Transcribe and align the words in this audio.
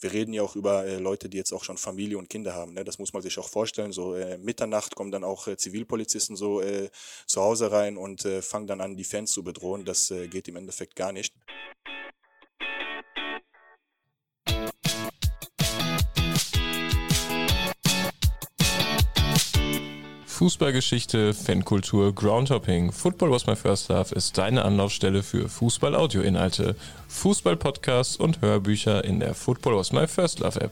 wir 0.00 0.12
reden 0.12 0.32
ja 0.32 0.42
auch 0.42 0.56
über 0.56 0.84
äh, 0.84 0.98
Leute, 0.98 1.28
die 1.28 1.36
jetzt 1.36 1.52
auch 1.52 1.64
schon 1.64 1.76
Familie 1.76 2.18
und 2.18 2.30
Kinder 2.30 2.54
haben. 2.54 2.74
Ne? 2.74 2.84
Das 2.84 2.98
muss 2.98 3.12
man 3.12 3.22
sich 3.22 3.38
auch 3.38 3.48
vorstellen. 3.48 3.92
So 3.92 4.14
äh, 4.14 4.38
Mitternacht 4.38 4.94
kommen 4.94 5.10
dann 5.10 5.24
auch 5.24 5.46
äh, 5.48 5.56
Zivilpolizisten 5.56 6.36
so 6.36 6.60
äh, 6.60 6.90
zu 7.26 7.42
Hause 7.42 7.72
rein 7.72 7.96
und 7.96 8.24
äh, 8.24 8.42
fangen 8.42 8.66
dann 8.66 8.80
an, 8.80 8.96
die 8.96 9.04
Fans 9.04 9.32
zu 9.32 9.42
bedrohen. 9.42 9.84
Das 9.84 10.10
äh, 10.10 10.28
geht 10.28 10.48
im 10.48 10.56
Endeffekt 10.56 10.94
gar 10.96 11.12
nicht. 11.12 11.34
Fußballgeschichte, 20.38 21.34
Fankultur, 21.34 22.14
Groundhopping. 22.14 22.92
Football 22.92 23.32
was 23.32 23.48
my 23.48 23.56
first 23.56 23.88
love 23.88 24.14
ist 24.14 24.38
deine 24.38 24.64
Anlaufstelle 24.64 25.24
für 25.24 25.48
Fußball-Audio-Inhalte, 25.48 26.76
Fußball-Podcasts 27.08 28.14
und 28.14 28.40
Hörbücher 28.40 29.02
in 29.04 29.18
der 29.18 29.34
Football 29.34 29.78
was 29.78 29.90
my 29.90 30.06
first 30.06 30.38
love 30.38 30.60
App. 30.60 30.70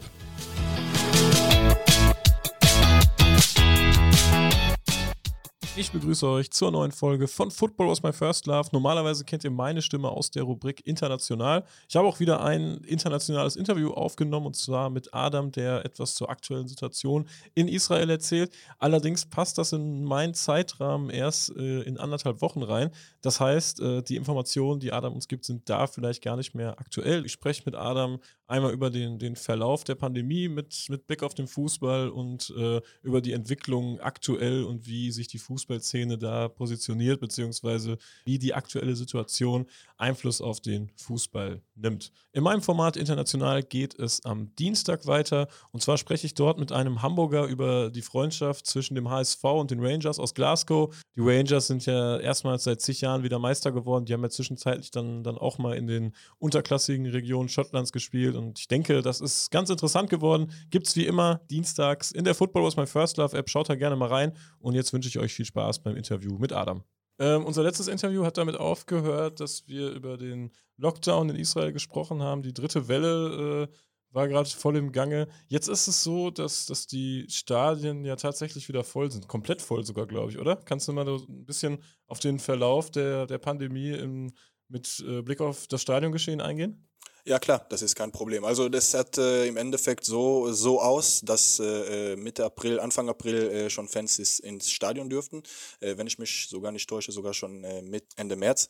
Ich 5.79 5.93
begrüße 5.93 6.27
euch 6.27 6.51
zur 6.51 6.71
neuen 6.71 6.91
Folge 6.91 7.29
von 7.29 7.51
Football 7.51 7.89
was 7.89 8.03
my 8.03 8.11
first 8.11 8.47
love. 8.47 8.71
Normalerweise 8.73 9.27
kennt 9.27 9.45
ihr 9.45 9.51
meine 9.51 9.83
Stimme 9.83 10.09
aus 10.09 10.31
der 10.31 10.45
Rubrik 10.45 10.87
International. 10.87 11.65
Ich 11.87 11.97
habe 11.97 12.09
auch 12.09 12.19
wieder 12.19 12.43
ein 12.43 12.79
internationales 12.79 13.57
Interview 13.57 13.91
aufgenommen 13.91 14.47
und 14.47 14.57
zwar 14.57 14.89
mit 14.89 15.13
Adam, 15.13 15.53
der 15.53 15.85
etwas 15.85 16.15
zur 16.15 16.31
aktuellen 16.31 16.67
Situation 16.67 17.29
in 17.55 17.69
Israel 17.69 18.09
erzählt. 18.09 18.55
Allerdings 18.79 19.27
passt 19.27 19.59
das 19.59 19.75
in 19.75 20.03
meinen 20.05 20.33
Zeitrahmen 20.33 21.11
erst 21.11 21.55
äh, 21.55 21.83
in 21.83 21.99
anderthalb 21.99 22.41
Wochen 22.41 22.63
rein. 22.63 22.91
Das 23.21 23.39
heißt, 23.39 23.81
äh, 23.81 24.03
die 24.03 24.17
Informationen, 24.17 24.81
die 24.81 24.95
Adam 24.95 25.13
uns 25.13 25.29
gibt, 25.29 25.45
sind 25.45 25.69
da 25.69 25.87
vielleicht 25.87 26.25
gar 26.25 26.37
nicht 26.37 26.55
mehr 26.55 26.81
aktuell. 26.81 27.27
Ich 27.27 27.33
spreche 27.33 27.65
mit 27.67 27.75
Adam 27.75 28.19
einmal 28.47 28.73
über 28.73 28.91
den, 28.91 29.19
den 29.19 29.37
Verlauf 29.37 29.85
der 29.85 29.97
Pandemie 29.97 30.49
mit, 30.49 30.87
mit 30.89 31.07
Blick 31.07 31.23
auf 31.23 31.35
den 31.35 31.49
Fußball 31.49 32.09
und 32.09 32.55
äh, 32.57 32.81
über 33.03 33.21
die 33.21 33.33
Entwicklung 33.33 34.01
aktuell 34.01 34.65
und 34.65 34.87
wie 34.87 35.11
sich 35.11 35.29
die 35.29 35.39
Fußballszene 35.67 36.17
da 36.19 36.49
positioniert, 36.49 37.21
beziehungsweise 37.21 37.99
wie 38.25 38.39
die 38.39 38.55
aktuelle 38.55 38.95
Situation 38.95 39.67
Einfluss 39.99 40.41
auf 40.41 40.61
den 40.61 40.91
Fußball 40.97 41.61
nimmt. 41.75 42.13
In 42.33 42.43
meinem 42.43 42.63
Format 42.63 42.97
international 42.97 43.63
geht 43.63 43.99
es 43.99 44.25
am 44.25 44.55
Dienstag 44.57 45.07
weiter 45.07 45.49
und 45.73 45.83
zwar 45.83 45.99
spreche 45.99 46.27
ich 46.27 46.35
dort 46.35 46.59
mit 46.59 46.71
einem 46.71 47.03
Hamburger 47.03 47.47
über 47.47 47.91
die 47.91 48.03
Freundschaft 48.03 48.67
zwischen 48.67 48.95
dem 48.95 49.11
HSV 49.11 49.43
und 49.45 49.71
den 49.71 49.85
Rangers 49.85 50.19
aus 50.19 50.35
Glasgow. 50.35 50.95
Die 51.17 51.21
Rangers 51.21 51.67
sind 51.67 51.87
ja 51.87 52.19
erstmals 52.19 52.65
seit 52.65 52.81
zig 52.81 53.01
Jahren 53.01 53.23
wieder 53.23 53.39
Meister 53.39 53.73
geworden. 53.73 54.05
Die 54.05 54.13
haben 54.13 54.23
ja 54.23 54.31
zwischenzeitlich 54.31 54.91
dann, 54.91 55.23
dann 55.23 55.39
auch 55.39 55.59
mal 55.59 55.77
in 55.77 55.87
den 55.87 56.15
unterklassigen 56.39 57.07
Regionen 57.07 57.49
Schottlands 57.49 57.93
gespielt 57.93 58.37
und 58.37 58.59
ich 58.59 58.69
denke, 58.69 59.03
das 59.03 59.21
ist 59.21 59.51
ganz 59.51 59.71
interessant 59.71 60.11
geworden. 60.11 60.53
Gibt 60.71 60.87
es 60.87 60.97
wie 60.97 61.07
immer 61.07 61.41
dienstags 61.51 62.13
in 62.13 62.25
der 62.25 62.35
Football 62.35 62.65
Was 62.65 62.77
My 62.77 62.87
First 62.87 63.17
Love 63.17 63.37
App. 63.37 63.49
Schaut 63.51 63.69
da 63.69 63.75
gerne 63.75 63.97
mal 63.97 64.09
rein. 64.09 64.33
Und 64.61 64.75
jetzt 64.75 64.93
wünsche 64.93 65.09
ich 65.09 65.19
euch 65.19 65.33
viel 65.33 65.45
Spaß 65.45 65.56
beim 65.83 65.97
Interview 65.97 66.39
mit 66.39 66.53
Adam. 66.53 66.83
Ähm, 67.19 67.45
unser 67.45 67.63
letztes 67.63 67.89
Interview 67.89 68.25
hat 68.25 68.37
damit 68.37 68.57
aufgehört, 68.57 69.41
dass 69.41 69.67
wir 69.67 69.91
über 69.91 70.19
den 70.19 70.51
Lockdown 70.77 71.31
in 71.31 71.37
Israel 71.37 71.73
gesprochen 71.73 72.23
haben. 72.23 72.43
Die 72.43 72.53
dritte 72.53 72.89
Welle 72.89 73.69
äh, 73.71 73.77
war 74.11 74.29
gerade 74.29 74.49
voll 74.49 74.77
im 74.77 74.93
Gange. 74.93 75.29
Jetzt 75.47 75.69
ist 75.69 75.89
es 75.89 76.03
so, 76.03 76.31
dass, 76.31 76.67
dass 76.67 76.87
die 76.87 77.27
Stadien 77.29 78.05
ja 78.05 78.17
tatsächlich 78.17 78.69
wieder 78.69 78.85
voll 78.85 79.11
sind. 79.11 79.29
Komplett 79.29 79.63
voll 79.63 79.85
sogar, 79.85 80.07
glaube 80.07 80.31
ich, 80.31 80.39
oder? 80.39 80.57
Kannst 80.57 80.89
du 80.89 80.93
mal 80.93 81.07
so 81.07 81.27
ein 81.27 81.45
bisschen 81.45 81.79
auf 82.07 82.19
den 82.19 82.39
Verlauf 82.39 82.91
der, 82.91 83.27
der 83.27 83.39
Pandemie 83.39 83.91
im, 83.91 84.33
mit 84.69 85.05
äh, 85.07 85.23
Blick 85.23 85.41
auf 85.41 85.67
das 85.69 85.83
Stadiongeschehen 85.83 86.41
eingehen? 86.41 86.87
Ja 87.29 87.41
klar, 87.41 87.67
das 87.71 87.83
ist 87.83 87.97
kein 87.97 88.13
Problem. 88.13 88.45
Also 88.45 88.69
das 88.69 88.95
hat 88.95 89.19
äh, 89.19 89.47
im 89.49 89.57
Endeffekt 89.57 90.05
so, 90.05 90.53
so 90.53 90.81
aus, 90.81 91.23
dass 91.25 91.59
äh, 91.59 92.13
äh, 92.13 92.17
Mitte 92.17 92.45
April, 92.45 92.79
Anfang 92.79 93.09
April 93.09 93.51
äh, 93.51 93.69
schon 93.69 93.89
Fans 93.89 94.21
ist, 94.21 94.39
ins 94.39 94.71
Stadion 94.71 95.11
dürften. 95.11 95.43
Äh, 95.81 95.97
wenn 95.99 96.07
ich 96.07 96.21
mich 96.21 96.47
sogar 96.49 96.71
nicht 96.71 96.89
täusche, 96.89 97.11
sogar 97.11 97.35
schon 97.35 97.65
äh, 97.65 97.83
mit 97.83 98.05
Ende 98.15 98.37
März. 98.37 98.69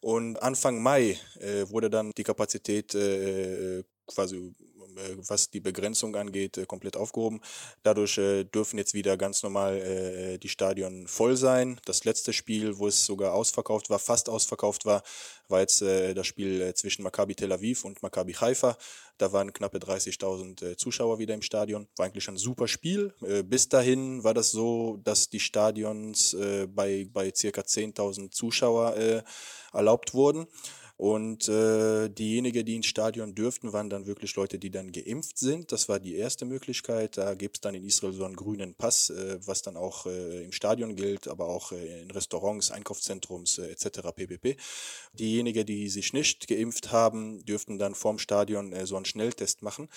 Und 0.00 0.42
Anfang 0.42 0.82
Mai 0.82 1.18
äh, 1.40 1.68
wurde 1.68 1.90
dann 1.90 2.12
die 2.16 2.22
Kapazität 2.22 2.94
äh, 2.94 3.82
quasi 4.14 4.52
äh, 4.96 5.16
was 5.28 5.50
die 5.50 5.60
Begrenzung 5.60 6.14
angeht, 6.16 6.58
äh, 6.58 6.66
komplett 6.66 6.96
aufgehoben. 6.96 7.40
Dadurch 7.82 8.18
äh, 8.18 8.44
dürfen 8.44 8.78
jetzt 8.78 8.94
wieder 8.94 9.16
ganz 9.16 9.42
normal 9.42 10.38
die 10.42 10.48
Stadion 10.48 11.06
voll 11.06 11.36
sein. 11.36 11.80
Das 11.84 12.04
letzte 12.04 12.32
Spiel, 12.32 12.78
wo 12.78 12.86
es 12.86 13.04
sogar 13.04 13.34
ausverkauft 13.34 13.90
war, 13.90 13.98
fast 13.98 14.28
ausverkauft 14.28 14.84
war, 14.84 15.02
war 15.48 15.60
jetzt 15.60 15.82
das 15.82 16.26
Spiel 16.26 16.72
zwischen 16.74 17.02
Maccabi 17.02 17.34
Tel 17.34 17.52
Aviv 17.52 17.84
und 17.84 18.02
Maccabi 18.02 18.32
Haifa. 18.34 18.76
Da 19.18 19.32
waren 19.32 19.52
knappe 19.52 19.78
30.000 19.78 20.76
Zuschauer 20.76 21.18
wieder 21.18 21.34
im 21.34 21.42
Stadion. 21.42 21.88
War 21.96 22.06
eigentlich 22.06 22.28
ein 22.28 22.36
super 22.36 22.68
Spiel. 22.68 23.12
Bis 23.44 23.68
dahin 23.68 24.22
war 24.24 24.34
das 24.34 24.50
so, 24.50 24.98
dass 25.02 25.28
die 25.28 25.40
Stadions 25.40 26.36
bei, 26.74 27.08
bei 27.12 27.32
circa 27.34 27.62
10.000 27.62 28.30
Zuschauer 28.30 29.22
erlaubt 29.72 30.14
wurden. 30.14 30.46
Und 31.00 31.48
äh, 31.48 32.10
diejenigen, 32.10 32.62
die 32.66 32.76
ins 32.76 32.84
Stadion 32.84 33.34
dürften, 33.34 33.72
waren 33.72 33.88
dann 33.88 34.04
wirklich 34.04 34.36
Leute, 34.36 34.58
die 34.58 34.70
dann 34.70 34.92
geimpft 34.92 35.38
sind. 35.38 35.72
Das 35.72 35.88
war 35.88 35.98
die 35.98 36.14
erste 36.14 36.44
Möglichkeit. 36.44 37.16
Da 37.16 37.32
gibt 37.32 37.56
es 37.56 37.60
dann 37.62 37.74
in 37.74 37.86
Israel 37.86 38.12
so 38.12 38.26
einen 38.26 38.36
grünen 38.36 38.74
Pass, 38.74 39.08
äh, 39.08 39.38
was 39.46 39.62
dann 39.62 39.78
auch 39.78 40.04
äh, 40.04 40.44
im 40.44 40.52
Stadion 40.52 40.96
gilt, 40.96 41.26
aber 41.26 41.48
auch 41.48 41.72
äh, 41.72 42.02
in 42.02 42.10
Restaurants, 42.10 42.70
Einkaufszentrums 42.70 43.56
äh, 43.56 43.70
etc. 43.70 44.12
ppp. 44.14 44.58
Diejenigen, 45.14 45.64
die 45.64 45.88
sich 45.88 46.12
nicht 46.12 46.46
geimpft 46.48 46.92
haben, 46.92 47.46
dürften 47.46 47.78
dann 47.78 47.94
vorm 47.94 48.18
Stadion 48.18 48.74
äh, 48.74 48.84
so 48.84 48.96
einen 48.96 49.06
Schnelltest 49.06 49.62
machen. 49.62 49.88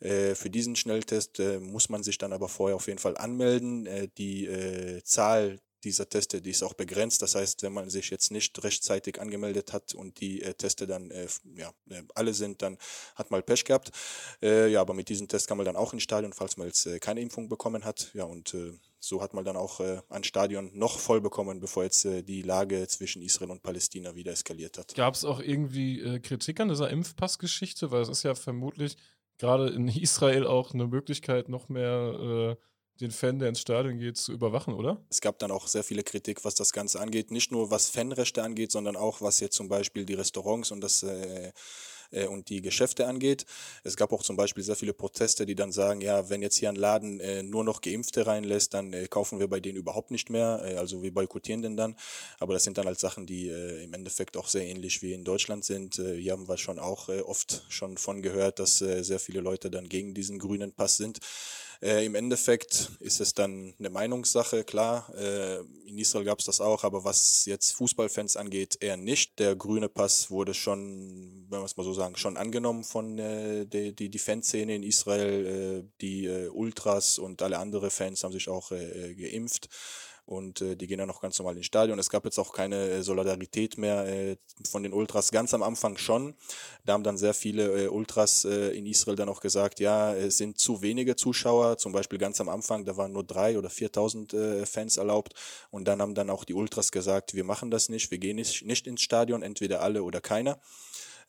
Äh, 0.00 0.34
für 0.34 0.50
diesen 0.50 0.76
Schnelltest 0.76 1.40
äh, 1.40 1.58
muss 1.58 1.88
man 1.88 2.02
sich 2.02 2.18
dann 2.18 2.34
aber 2.34 2.50
vorher 2.50 2.76
auf 2.76 2.86
jeden 2.86 2.98
Fall 2.98 3.16
anmelden. 3.16 3.86
Äh, 3.86 4.08
die 4.18 4.44
äh, 4.44 5.02
Zahl 5.04 5.58
dieser 5.84 6.08
Teste, 6.08 6.40
die 6.40 6.50
ist 6.50 6.62
auch 6.62 6.74
begrenzt. 6.74 7.22
Das 7.22 7.34
heißt, 7.34 7.62
wenn 7.62 7.72
man 7.72 7.90
sich 7.90 8.10
jetzt 8.10 8.30
nicht 8.30 8.62
rechtzeitig 8.62 9.20
angemeldet 9.20 9.72
hat 9.72 9.94
und 9.94 10.20
die 10.20 10.42
äh, 10.42 10.54
Teste 10.54 10.86
dann 10.86 11.10
äh, 11.10 11.26
ja, 11.56 11.72
äh, 11.88 12.02
alle 12.14 12.34
sind, 12.34 12.62
dann 12.62 12.78
hat 13.14 13.30
man 13.30 13.42
Pech 13.42 13.64
gehabt. 13.64 13.90
Äh, 14.42 14.68
ja, 14.68 14.80
aber 14.80 14.94
mit 14.94 15.08
diesem 15.08 15.28
Test 15.28 15.48
kann 15.48 15.56
man 15.56 15.66
dann 15.66 15.76
auch 15.76 15.92
ins 15.92 16.02
Stadion, 16.02 16.32
falls 16.32 16.56
man 16.56 16.66
jetzt 16.66 16.86
äh, 16.86 16.98
keine 16.98 17.20
Impfung 17.20 17.48
bekommen 17.48 17.84
hat. 17.84 18.10
Ja, 18.14 18.24
und 18.24 18.54
äh, 18.54 18.72
so 18.98 19.22
hat 19.22 19.32
man 19.32 19.46
dann 19.46 19.56
auch 19.56 19.80
ein 20.10 20.24
Stadion 20.24 20.70
noch 20.74 20.98
voll 20.98 21.22
bekommen, 21.22 21.58
bevor 21.58 21.84
jetzt 21.84 22.04
die 22.04 22.42
Lage 22.42 22.86
zwischen 22.86 23.22
Israel 23.22 23.50
und 23.50 23.62
Palästina 23.62 24.14
wieder 24.14 24.32
eskaliert 24.32 24.76
hat. 24.76 24.94
Gab 24.94 25.14
es 25.14 25.24
auch 25.24 25.40
irgendwie 25.40 26.20
Kritik 26.20 26.60
an 26.60 26.68
dieser 26.68 26.90
Impfpassgeschichte? 26.90 27.90
Weil 27.90 28.02
es 28.02 28.10
ist 28.10 28.24
ja 28.24 28.34
vermutlich 28.34 28.98
gerade 29.38 29.70
in 29.70 29.88
Israel 29.88 30.46
auch 30.46 30.74
eine 30.74 30.86
Möglichkeit, 30.86 31.48
noch 31.48 31.70
mehr 31.70 32.58
den 33.00 33.10
Fan, 33.10 33.38
der 33.38 33.48
ins 33.48 33.60
Stadion 33.60 33.98
geht, 33.98 34.16
zu 34.16 34.32
überwachen, 34.32 34.74
oder? 34.74 35.00
Es 35.08 35.20
gab 35.20 35.38
dann 35.38 35.50
auch 35.50 35.66
sehr 35.66 35.84
viele 35.84 36.02
Kritik, 36.02 36.44
was 36.44 36.54
das 36.54 36.72
Ganze 36.72 37.00
angeht. 37.00 37.30
Nicht 37.30 37.50
nur 37.50 37.70
was 37.70 37.88
Fanrechte 37.88 38.42
angeht, 38.42 38.72
sondern 38.72 38.96
auch 38.96 39.20
was 39.20 39.40
jetzt 39.40 39.56
zum 39.56 39.68
Beispiel 39.68 40.04
die 40.04 40.14
Restaurants 40.14 40.70
und 40.70 40.80
das 40.80 41.02
äh, 41.02 41.52
äh, 42.10 42.26
und 42.26 42.48
die 42.48 42.60
Geschäfte 42.62 43.06
angeht. 43.06 43.46
Es 43.84 43.96
gab 43.96 44.12
auch 44.12 44.22
zum 44.22 44.36
Beispiel 44.36 44.62
sehr 44.62 44.76
viele 44.76 44.92
Proteste, 44.92 45.46
die 45.46 45.54
dann 45.54 45.72
sagen, 45.72 46.00
ja, 46.00 46.28
wenn 46.28 46.42
jetzt 46.42 46.56
hier 46.56 46.68
ein 46.68 46.76
Laden 46.76 47.20
äh, 47.20 47.42
nur 47.42 47.64
noch 47.64 47.80
Geimpfte 47.80 48.26
reinlässt, 48.26 48.74
dann 48.74 48.92
äh, 48.92 49.06
kaufen 49.08 49.38
wir 49.38 49.48
bei 49.48 49.60
denen 49.60 49.78
überhaupt 49.78 50.10
nicht 50.10 50.30
mehr. 50.30 50.62
Äh, 50.64 50.76
also 50.76 51.02
wir 51.02 51.12
boykottieren 51.12 51.62
den 51.62 51.76
dann. 51.76 51.96
Aber 52.38 52.54
das 52.54 52.64
sind 52.64 52.78
dann 52.78 52.86
halt 52.86 52.98
Sachen, 52.98 53.26
die 53.26 53.48
äh, 53.48 53.82
im 53.82 53.94
Endeffekt 53.94 54.36
auch 54.36 54.48
sehr 54.48 54.66
ähnlich 54.66 55.02
wie 55.02 55.12
in 55.12 55.24
Deutschland 55.24 55.64
sind. 55.64 55.98
Äh, 55.98 56.16
hier 56.16 56.32
haben 56.32 56.48
wir 56.48 56.58
schon 56.58 56.78
auch 56.78 57.08
oft 57.08 57.64
schon 57.68 57.96
von 57.96 58.22
gehört, 58.22 58.58
dass 58.58 58.78
sehr 58.78 59.18
viele 59.18 59.40
Leute 59.40 59.70
dann 59.70 59.88
gegen 59.88 60.14
diesen 60.14 60.38
grünen 60.38 60.72
Pass 60.72 60.96
sind. 60.96 61.18
Äh, 61.82 62.04
Im 62.04 62.14
Endeffekt 62.14 62.90
ist 63.00 63.20
es 63.20 63.32
dann 63.32 63.74
eine 63.78 63.88
Meinungssache, 63.88 64.64
klar. 64.64 65.10
Äh, 65.16 65.60
in 65.86 65.96
Israel 65.96 66.26
gab 66.26 66.38
es 66.38 66.44
das 66.44 66.60
auch, 66.60 66.84
aber 66.84 67.04
was 67.04 67.46
jetzt 67.46 67.72
Fußballfans 67.72 68.36
angeht, 68.36 68.76
eher 68.80 68.98
nicht. 68.98 69.38
Der 69.38 69.56
grüne 69.56 69.88
Pass 69.88 70.30
wurde 70.30 70.52
schon, 70.52 71.46
wenn 71.48 71.60
wir 71.60 71.64
es 71.64 71.78
mal 71.78 71.84
so 71.84 71.94
sagen, 71.94 72.16
schon 72.16 72.36
angenommen 72.36 72.84
von 72.84 73.18
äh, 73.18 73.64
die, 73.66 73.94
die, 73.94 74.10
die 74.10 74.18
Fanszene 74.18 74.74
in 74.74 74.82
Israel. 74.82 75.46
Äh, 75.46 75.90
die 76.02 76.26
äh, 76.26 76.48
Ultras 76.48 77.18
und 77.18 77.40
alle 77.40 77.58
anderen 77.58 77.90
Fans 77.90 78.24
haben 78.24 78.32
sich 78.32 78.48
auch 78.48 78.72
äh, 78.72 79.14
geimpft 79.14 79.68
und 80.30 80.60
äh, 80.60 80.76
die 80.76 80.86
gehen 80.86 80.98
dann 80.98 81.08
noch 81.08 81.20
ganz 81.20 81.38
normal 81.40 81.56
ins 81.56 81.66
Stadion. 81.66 81.98
Es 81.98 82.08
gab 82.08 82.24
jetzt 82.24 82.38
auch 82.38 82.52
keine 82.52 82.88
äh, 82.88 83.02
Solidarität 83.02 83.76
mehr 83.78 84.06
äh, 84.06 84.36
von 84.64 84.84
den 84.84 84.92
Ultras, 84.92 85.32
ganz 85.32 85.52
am 85.54 85.62
Anfang 85.64 85.96
schon. 85.96 86.34
Da 86.84 86.92
haben 86.92 87.02
dann 87.02 87.18
sehr 87.18 87.34
viele 87.34 87.86
äh, 87.86 87.88
Ultras 87.88 88.44
äh, 88.44 88.70
in 88.70 88.86
Israel 88.86 89.16
dann 89.16 89.28
auch 89.28 89.40
gesagt, 89.40 89.80
ja, 89.80 90.14
es 90.14 90.38
sind 90.38 90.58
zu 90.58 90.82
wenige 90.82 91.16
Zuschauer, 91.16 91.78
zum 91.78 91.90
Beispiel 91.90 92.18
ganz 92.18 92.40
am 92.40 92.48
Anfang, 92.48 92.84
da 92.84 92.96
waren 92.96 93.12
nur 93.12 93.24
drei 93.24 93.58
oder 93.58 93.70
4.000 93.70 94.36
äh, 94.36 94.66
Fans 94.66 94.98
erlaubt 94.98 95.34
und 95.72 95.88
dann 95.88 96.00
haben 96.00 96.14
dann 96.14 96.30
auch 96.30 96.44
die 96.44 96.54
Ultras 96.54 96.92
gesagt, 96.92 97.34
wir 97.34 97.44
machen 97.44 97.72
das 97.72 97.88
nicht, 97.88 98.12
wir 98.12 98.18
gehen 98.18 98.36
nicht, 98.36 98.64
nicht 98.64 98.86
ins 98.86 99.02
Stadion, 99.02 99.42
entweder 99.42 99.80
alle 99.80 100.04
oder 100.04 100.20
keiner. 100.20 100.60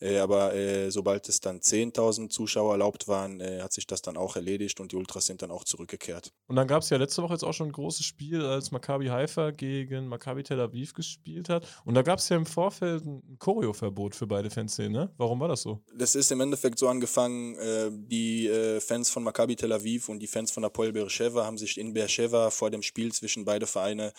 Äh, 0.02 0.18
aber 0.18 0.54
äh, 0.56 0.90
sobald 0.90 1.30
es 1.30 1.40
dann 1.40 1.60
10.000 1.60 2.30
Zuschauer 2.30 2.74
erlaubt 2.74 3.08
waren, 3.08 3.40
äh, 3.40 3.62
hat 3.62 3.72
sich 3.72 3.86
das 3.86 4.02
dann 4.02 4.18
auch 4.18 4.36
erledigt 4.36 4.80
und 4.80 4.92
die 4.92 4.96
Ultras 4.96 5.28
sind 5.28 5.42
dann 5.42 5.52
auch 5.52 5.64
zurückgekehrt. 5.64 6.34
Und 6.48 6.56
dann 6.56 6.68
gab 6.68 6.82
es 6.82 6.90
ja 6.90 6.98
letzte 6.98 7.22
Woche 7.22 7.34
jetzt 7.34 7.44
auch 7.44 7.54
schon 7.54 7.70
ein 7.70 7.72
großes 7.72 8.06
Spiel, 8.06 8.44
als 8.44 8.72
Maccabi 8.72 9.08
Haifa 9.08 9.52
gegen 9.52 10.08
Maccabi 10.08 10.44
Tel 10.44 10.60
Aviv 10.60 10.94
gespielt 10.94 11.50
hat. 11.50 11.68
Und 11.86 11.94
da 11.94 12.02
gab 12.02 12.20
es 12.20 12.30
ja 12.30 12.38
im 12.38 12.46
Vorfeld 12.46 13.06
ein 13.06 13.38
Choreoverbot 13.38 14.16
für 14.16 14.26
beide 14.26 14.50
Fanszenen. 14.50 14.92
Ne? 14.92 15.12
Warum 15.18 15.40
war 15.40 15.48
das 15.48 15.62
so? 15.62 15.80
Das 15.96 16.16
ist 16.16 16.32
im 16.32 16.42
Endeffekt 16.42 16.80
so 16.80 16.88
angefangen, 16.88 17.56
äh, 17.56 17.92
die 17.92 18.48
äh, 18.48 18.80
Fans 18.80 19.10
von 19.10 19.24
Maccabi 19.24 19.56
Tel 19.56 19.72
Aviv 19.72 20.10
und 20.10 20.20
die 20.20 20.28
Fans 20.28 20.52
von 20.52 20.66
Apoel 20.66 20.92
Beersheva 20.92 21.46
haben 21.46 21.58
sich 21.58 21.78
in 21.78 21.94
Beersheva 21.94 22.50
vor 22.50 22.72
dem 22.72 22.82
Spiel 22.82 23.12
zwischen 23.12 23.46
beide 23.46 23.68
Vereine 23.68 24.14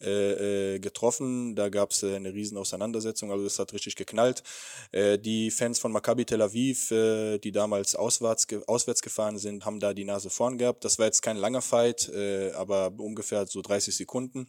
äh, 0.00 0.78
getroffen. 0.78 1.54
Da 1.54 1.68
gab 1.68 1.90
es 1.90 2.04
eine 2.04 2.32
riesen 2.32 2.56
Auseinandersetzung, 2.56 3.32
also 3.32 3.44
es 3.44 3.58
hat 3.58 3.72
richtig 3.72 3.96
geknallt. 3.96 4.42
Die 5.24 5.50
Fans 5.50 5.78
von 5.78 5.92
Maccabi 5.92 6.24
Tel 6.24 6.42
Aviv, 6.42 6.88
die 6.88 7.52
damals 7.52 7.94
auswärts, 7.94 8.46
auswärts 8.66 9.02
gefahren 9.02 9.38
sind, 9.38 9.64
haben 9.64 9.80
da 9.80 9.94
die 9.94 10.04
Nase 10.04 10.30
vorn 10.30 10.58
gehabt. 10.58 10.84
Das 10.84 10.98
war 10.98 11.06
jetzt 11.06 11.22
kein 11.22 11.36
langer 11.36 11.62
Fight, 11.62 12.10
aber 12.56 12.92
ungefähr 12.98 13.46
so 13.46 13.62
30 13.62 13.96
Sekunden. 13.96 14.46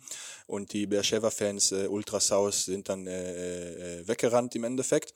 Und 0.47 0.73
die 0.73 0.85
Beersheva-Fans, 0.85 1.71
Ultrasaus, 1.71 2.65
sind 2.65 2.89
dann 2.89 3.05
weggerannt 3.05 4.55
im 4.55 4.63
Endeffekt. 4.63 5.13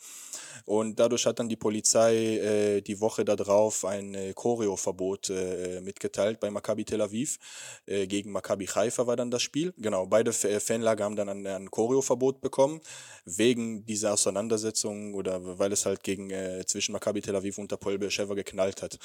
Und 0.65 0.99
dadurch 0.99 1.25
hat 1.25 1.39
dann 1.39 1.49
die 1.49 1.55
Polizei 1.55 2.37
äh, 2.37 2.81
die 2.81 2.99
Woche 2.99 3.25
darauf 3.25 3.85
ein 3.85 4.13
äh, 4.13 4.33
Choreo-Verbot 4.33 5.31
äh, 5.31 5.81
mitgeteilt 5.81 6.39
bei 6.39 6.51
Maccabi 6.51 6.85
Tel 6.85 7.01
Aviv. 7.01 7.39
Äh, 7.85 8.07
gegen 8.07 8.31
Maccabi 8.31 8.67
Haifa 8.67 9.07
war 9.07 9.15
dann 9.15 9.31
das 9.31 9.41
Spiel. 9.41 9.73
Genau, 9.77 10.05
beide 10.05 10.29
äh, 10.29 10.59
Fanlager 10.59 11.05
haben 11.05 11.15
dann 11.15 11.29
ein, 11.29 11.47
ein 11.47 11.71
Choreo-Verbot 11.71 12.41
bekommen, 12.41 12.81
wegen 13.25 13.85
dieser 13.85 14.13
Auseinandersetzung 14.13 15.13
oder 15.15 15.48
weil 15.57 15.71
es 15.71 15.85
halt 15.85 16.03
gegen 16.03 16.29
äh, 16.29 16.63
zwischen 16.65 16.91
Maccabi 16.93 17.21
Tel 17.21 17.35
Aviv 17.35 17.57
und 17.57 17.71
Apol 17.73 17.97
Beersheva 17.97 18.33
geknallt 18.33 18.81
hat. 18.81 18.99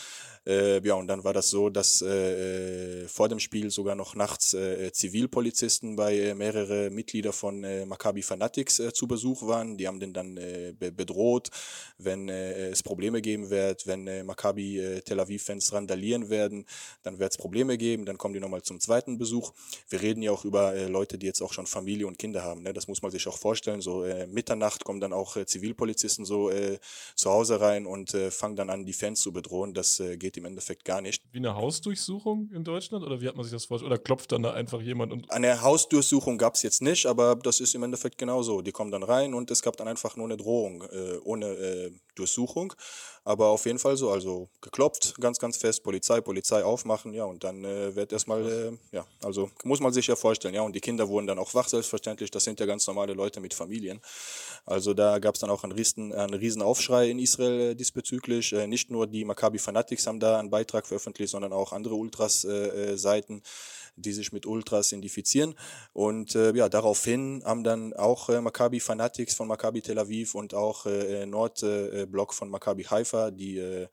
ja, 0.46 0.94
und 0.94 1.06
dann 1.06 1.24
war 1.24 1.32
das 1.32 1.48
so, 1.48 1.70
dass 1.70 2.04
vor 3.06 3.28
dem 3.28 3.38
Spiel 3.38 3.70
sogar 3.70 3.94
noch 3.94 4.14
nachts 4.14 4.50
Zivilpolizisten 4.92 5.96
bei 5.96 6.34
mehrere 6.34 6.90
Mitglieder 6.90 7.32
von 7.32 7.60
Maccabi 7.88 8.22
Fanatics 8.22 8.82
zu 8.92 9.06
Besuch 9.06 9.46
waren. 9.46 9.78
Die 9.78 9.86
haben 9.86 10.00
den 10.00 10.12
dann 10.12 10.34
bedroht 10.78 11.50
wenn 11.98 12.28
äh, 12.28 12.68
es 12.68 12.82
Probleme 12.82 13.20
geben 13.20 13.50
wird, 13.50 13.86
wenn 13.86 14.06
äh, 14.06 14.24
Maccabi 14.24 14.78
äh, 14.78 15.00
Tel 15.00 15.20
Aviv-Fans 15.20 15.72
randalieren 15.72 16.30
werden, 16.30 16.66
dann 17.02 17.18
wird 17.18 17.32
es 17.32 17.38
Probleme 17.38 17.78
geben, 17.78 18.04
dann 18.04 18.18
kommen 18.18 18.34
die 18.34 18.40
nochmal 18.40 18.62
zum 18.62 18.80
zweiten 18.80 19.18
Besuch. 19.18 19.52
Wir 19.88 20.02
reden 20.02 20.22
ja 20.22 20.32
auch 20.32 20.44
über 20.44 20.74
äh, 20.74 20.86
Leute, 20.86 21.18
die 21.18 21.26
jetzt 21.26 21.40
auch 21.40 21.52
schon 21.52 21.66
Familie 21.66 22.06
und 22.06 22.18
Kinder 22.18 22.42
haben. 22.42 22.62
Ne? 22.62 22.72
Das 22.72 22.88
muss 22.88 23.02
man 23.02 23.10
sich 23.10 23.26
auch 23.28 23.38
vorstellen. 23.38 23.80
So 23.80 24.04
äh, 24.04 24.26
Mitternacht 24.26 24.84
kommen 24.84 25.00
dann 25.00 25.12
auch 25.12 25.36
äh, 25.36 25.46
Zivilpolizisten 25.46 26.23
so 26.24 26.50
äh, 26.50 26.78
zu 27.14 27.30
Hause 27.30 27.60
rein 27.60 27.86
und 27.86 28.14
äh, 28.14 28.30
fangen 28.30 28.56
dann 28.56 28.70
an, 28.70 28.84
die 28.84 28.92
Fans 28.92 29.20
zu 29.20 29.32
bedrohen. 29.32 29.74
Das 29.74 30.00
äh, 30.00 30.16
geht 30.16 30.36
im 30.36 30.44
Endeffekt 30.44 30.84
gar 30.84 31.00
nicht. 31.00 31.22
Wie 31.32 31.38
eine 31.38 31.54
Hausdurchsuchung 31.54 32.50
in 32.52 32.64
Deutschland 32.64 33.04
oder 33.04 33.20
wie 33.20 33.28
hat 33.28 33.36
man 33.36 33.44
sich 33.44 33.52
das 33.52 33.66
vorgestellt? 33.66 33.92
Oder 33.92 34.02
klopft 34.02 34.32
dann 34.32 34.42
da 34.42 34.52
einfach 34.52 34.80
jemand? 34.80 35.12
Und 35.12 35.30
eine 35.30 35.62
Hausdurchsuchung 35.62 36.38
gab 36.38 36.54
es 36.54 36.62
jetzt 36.62 36.82
nicht, 36.82 37.06
aber 37.06 37.36
das 37.36 37.60
ist 37.60 37.74
im 37.74 37.82
Endeffekt 37.82 38.18
genauso. 38.18 38.62
Die 38.62 38.72
kommen 38.72 38.90
dann 38.90 39.02
rein 39.02 39.34
und 39.34 39.50
es 39.50 39.62
gab 39.62 39.76
dann 39.76 39.88
einfach 39.88 40.16
nur 40.16 40.26
eine 40.26 40.36
Drohung, 40.36 40.82
äh, 40.82 41.18
ohne 41.24 41.46
äh, 41.46 41.90
Durchsuchung. 42.14 42.74
Aber 43.26 43.48
auf 43.48 43.64
jeden 43.64 43.78
Fall 43.78 43.96
so, 43.96 44.10
also 44.10 44.50
geklopft, 44.60 45.14
ganz, 45.18 45.38
ganz 45.38 45.56
fest, 45.56 45.82
Polizei, 45.82 46.20
Polizei 46.20 46.62
aufmachen, 46.62 47.14
ja, 47.14 47.24
und 47.24 47.42
dann 47.42 47.64
äh, 47.64 47.96
wird 47.96 48.12
erstmal, 48.12 48.46
äh, 48.46 48.72
ja, 48.92 49.06
also 49.22 49.50
muss 49.64 49.80
man 49.80 49.94
sich 49.94 50.06
ja 50.06 50.14
vorstellen, 50.14 50.54
ja, 50.54 50.60
und 50.60 50.74
die 50.74 50.80
Kinder 50.80 51.08
wurden 51.08 51.26
dann 51.26 51.38
auch 51.38 51.54
wach, 51.54 51.66
selbstverständlich, 51.66 52.30
das 52.30 52.44
sind 52.44 52.60
ja 52.60 52.66
ganz 52.66 52.86
normale 52.86 53.14
Leute 53.14 53.40
mit 53.40 53.54
Familien. 53.54 54.02
Also 54.66 54.92
da 54.92 55.18
gab 55.18 55.36
es 55.36 55.40
dann 55.40 55.48
auch 55.48 55.64
einen 55.64 55.72
riesen, 55.72 56.12
einen 56.14 56.34
riesen 56.34 56.62
Aufschrei 56.62 57.10
in 57.10 57.18
Israel 57.18 57.72
äh, 57.72 57.74
diesbezüglich. 57.74 58.52
Äh, 58.52 58.66
nicht 58.66 58.90
nur 58.90 59.06
die 59.06 59.24
Maccabi 59.24 59.58
Fanatics 59.58 60.06
haben 60.06 60.20
da 60.20 60.38
einen 60.38 60.50
Beitrag 60.50 60.86
veröffentlicht, 60.86 61.30
sondern 61.30 61.52
auch 61.52 61.72
andere 61.72 61.94
Ultras-Seiten. 61.94 63.38
Äh, 63.38 63.42
die 63.96 64.12
sich 64.12 64.32
mit 64.32 64.46
Ultras 64.46 64.92
identifizieren. 64.92 65.54
Und 65.92 66.34
äh, 66.34 66.52
ja, 66.54 66.68
daraufhin 66.68 67.42
haben 67.44 67.64
dann 67.64 67.92
auch 67.92 68.28
äh, 68.28 68.40
Maccabi 68.40 68.80
Fanatics 68.80 69.34
von 69.34 69.48
Maccabi 69.48 69.82
Tel 69.82 69.98
Aviv 69.98 70.34
und 70.34 70.54
auch 70.54 70.86
äh, 70.86 71.26
Nordblock 71.26 72.34
von 72.34 72.50
Maccabi 72.50 72.84
Haifa, 72.84 73.30
die 73.30 73.86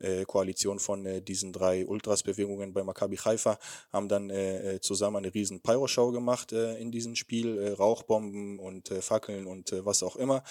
äh, 0.00 0.20
äh, 0.20 0.24
Koalition 0.24 0.78
von 0.78 1.06
äh, 1.06 1.22
diesen 1.22 1.52
drei 1.52 1.86
Ultras-Bewegungen 1.86 2.72
bei 2.72 2.82
Maccabi 2.82 3.16
Haifa 3.16 3.58
haben 3.92 4.08
dann 4.08 4.30
äh, 4.30 4.74
äh 4.74 4.80
zusammen 4.80 5.18
eine 5.18 5.34
riesen 5.34 5.60
Pyro-Show 5.60 6.10
gemacht 6.10 6.52
äh, 6.52 6.76
in 6.78 6.90
diesem 6.90 7.16
Spiel, 7.16 7.58
äh, 7.58 7.72
Rauchbomben 7.72 8.58
und 8.58 8.88
Fackeln 8.88 9.46
und 9.46 9.74
was 9.84 10.02
auch 10.02 10.16
immer. 10.16 10.42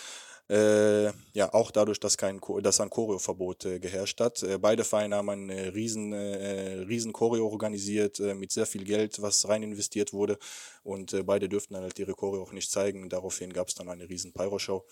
Äh, 0.50 1.12
ja, 1.34 1.54
auch 1.54 1.70
dadurch, 1.70 2.00
dass, 2.00 2.18
kein, 2.18 2.42
dass 2.64 2.80
ein 2.80 2.90
Choreoverbot 2.90 3.66
äh, 3.66 3.80
geherrscht 3.80 4.20
hat. 4.20 4.42
Äh, 4.42 4.58
beide 4.58 4.84
Vereine 4.84 5.18
haben 5.18 5.30
ein 5.30 5.50
äh, 5.52 5.68
riesen, 5.68 6.12
äh, 6.12 6.86
riesen 6.88 7.14
Choreo 7.14 7.48
organisiert 7.48 8.20
äh, 8.20 8.34
mit 8.34 8.52
sehr 8.52 8.66
viel 8.66 8.84
Geld, 8.84 9.22
was 9.22 9.48
rein 9.48 9.62
investiert 9.62 10.12
wurde. 10.12 10.40
Und 10.82 11.14
äh, 11.14 11.22
beide 11.22 11.50
dürften 11.50 11.76
dann 11.76 11.84
halt 11.84 12.00
ihre 12.00 12.14
Choreo 12.16 12.42
auch 12.42 12.52
nicht 12.52 12.72
zeigen. 12.72 13.10
Daraufhin 13.10 13.54
gab 13.54 13.68
es 13.68 13.76
dann 13.76 13.90
eine 13.90 14.10
riesen 14.10 14.34
Pyro-Show. 14.34 14.84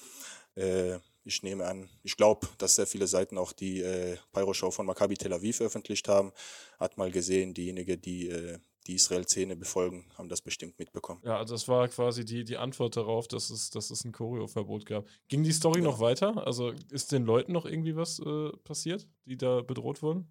Ich 1.27 1.43
nehme 1.43 1.65
an, 1.65 1.89
ich 2.03 2.15
glaube, 2.15 2.47
dass 2.57 2.75
sehr 2.75 2.87
viele 2.87 3.05
Seiten 3.05 3.37
auch 3.37 3.51
die 3.51 3.81
äh, 3.81 4.17
Pyro-Show 4.31 4.71
von 4.71 4.85
Maccabi 4.85 5.17
Tel 5.17 5.33
Aviv 5.33 5.57
veröffentlicht 5.57 6.07
haben. 6.07 6.31
Hat 6.79 6.97
mal 6.97 7.11
gesehen, 7.11 7.53
diejenige, 7.53 7.97
die 7.97 8.29
äh, 8.29 8.59
die 8.87 8.95
Israel-Szene 8.95 9.55
befolgen, 9.55 10.05
haben 10.17 10.29
das 10.29 10.41
bestimmt 10.41 10.79
mitbekommen. 10.79 11.21
Ja, 11.25 11.37
also 11.37 11.53
das 11.53 11.67
war 11.67 11.87
quasi 11.89 12.23
die, 12.23 12.45
die 12.45 12.55
Antwort 12.57 12.95
darauf, 12.95 13.27
dass 13.27 13.49
es, 13.49 13.69
dass 13.69 13.91
es 13.91 14.05
ein 14.05 14.13
Choreo-Verbot 14.13 14.85
gab. 14.85 15.05
Ging 15.27 15.43
die 15.43 15.51
Story 15.51 15.79
ja. 15.79 15.83
noch 15.83 15.99
weiter? 15.99 16.47
Also 16.47 16.71
ist 16.91 17.11
den 17.11 17.25
Leuten 17.25 17.51
noch 17.51 17.65
irgendwie 17.65 17.95
was 17.95 18.19
äh, 18.19 18.49
passiert, 18.63 19.07
die 19.25 19.37
da 19.37 19.61
bedroht 19.61 20.01
wurden? 20.01 20.27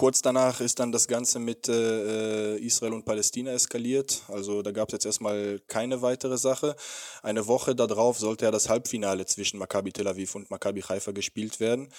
Kurz 0.00 0.22
danach 0.22 0.62
ist 0.62 0.78
dann 0.78 0.92
das 0.92 1.08
Ganze 1.08 1.38
mit 1.38 1.68
äh, 1.68 2.56
Israel 2.56 2.94
und 2.94 3.04
Palästina 3.04 3.52
eskaliert. 3.52 4.22
Also 4.28 4.62
da 4.62 4.70
gab 4.70 4.88
es 4.88 4.94
jetzt 4.94 5.04
erstmal 5.04 5.60
keine 5.68 6.00
weitere 6.00 6.38
Sache. 6.38 6.74
Eine 7.22 7.46
Woche 7.46 7.74
darauf 7.74 8.18
sollte 8.18 8.46
ja 8.46 8.50
das 8.50 8.70
Halbfinale 8.70 9.26
zwischen 9.26 9.58
Maccabi 9.58 9.92
Tel 9.92 10.08
Aviv 10.08 10.34
und 10.36 10.50
Maccabi 10.50 10.80
Haifa 10.80 11.12
gespielt 11.12 11.60
werden. 11.60 11.92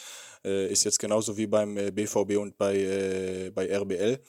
Äh, 0.43 0.71
ist 0.71 0.83
jetzt 0.83 0.97
genauso 0.97 1.37
wie 1.37 1.45
beim 1.45 1.75
BVB 1.75 2.31
äh, 2.31 2.35
und 2.37 2.57
bei, 2.57 2.75
äh, 2.75 3.51
bei 3.53 3.67
RBL 3.67 4.19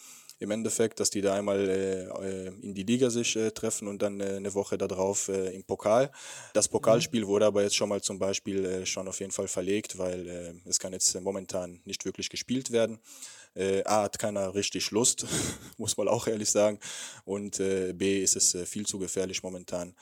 im 0.42 0.50
Endeffekt, 0.50 0.98
dass 0.98 1.10
die 1.10 1.20
da 1.20 1.34
einmal 1.34 1.68
äh, 1.68 2.02
äh, 2.08 2.46
in 2.60 2.74
die 2.74 2.82
Liga 2.82 3.10
sich 3.10 3.36
äh, 3.36 3.52
treffen 3.52 3.86
und 3.86 4.02
dann 4.02 4.20
äh, 4.20 4.34
eine 4.36 4.52
Woche 4.54 4.76
darauf 4.76 5.28
äh, 5.28 5.54
im 5.54 5.62
Pokal. 5.62 6.10
Das 6.52 6.68
Pokalspiel 6.68 7.22
mhm. 7.22 7.28
wurde 7.28 7.46
aber 7.46 7.62
jetzt 7.62 7.76
schon 7.76 7.88
mal 7.88 8.02
zum 8.02 8.18
Beispiel 8.18 8.64
äh, 8.64 8.84
schon 8.84 9.06
auf 9.06 9.20
jeden 9.20 9.30
Fall 9.30 9.46
verlegt, 9.46 9.98
weil 9.98 10.28
äh, 10.28 10.52
es 10.68 10.80
kann 10.80 10.92
jetzt 10.92 11.18
momentan 11.20 11.80
nicht 11.84 12.04
wirklich 12.04 12.28
gespielt 12.28 12.72
werden. 12.72 12.98
Äh, 13.54 13.82
A 13.84 14.02
hat 14.02 14.18
keiner 14.18 14.54
richtig 14.54 14.90
Lust, 14.90 15.26
muss 15.76 15.96
man 15.96 16.08
auch 16.08 16.26
ehrlich 16.26 16.50
sagen. 16.50 16.78
Und 17.24 17.60
äh, 17.60 17.92
B 17.92 18.22
ist 18.22 18.36
es 18.36 18.54
äh, 18.54 18.66
viel 18.66 18.86
zu 18.86 18.98
gefährlich 18.98 19.42
momentan. 19.42 19.94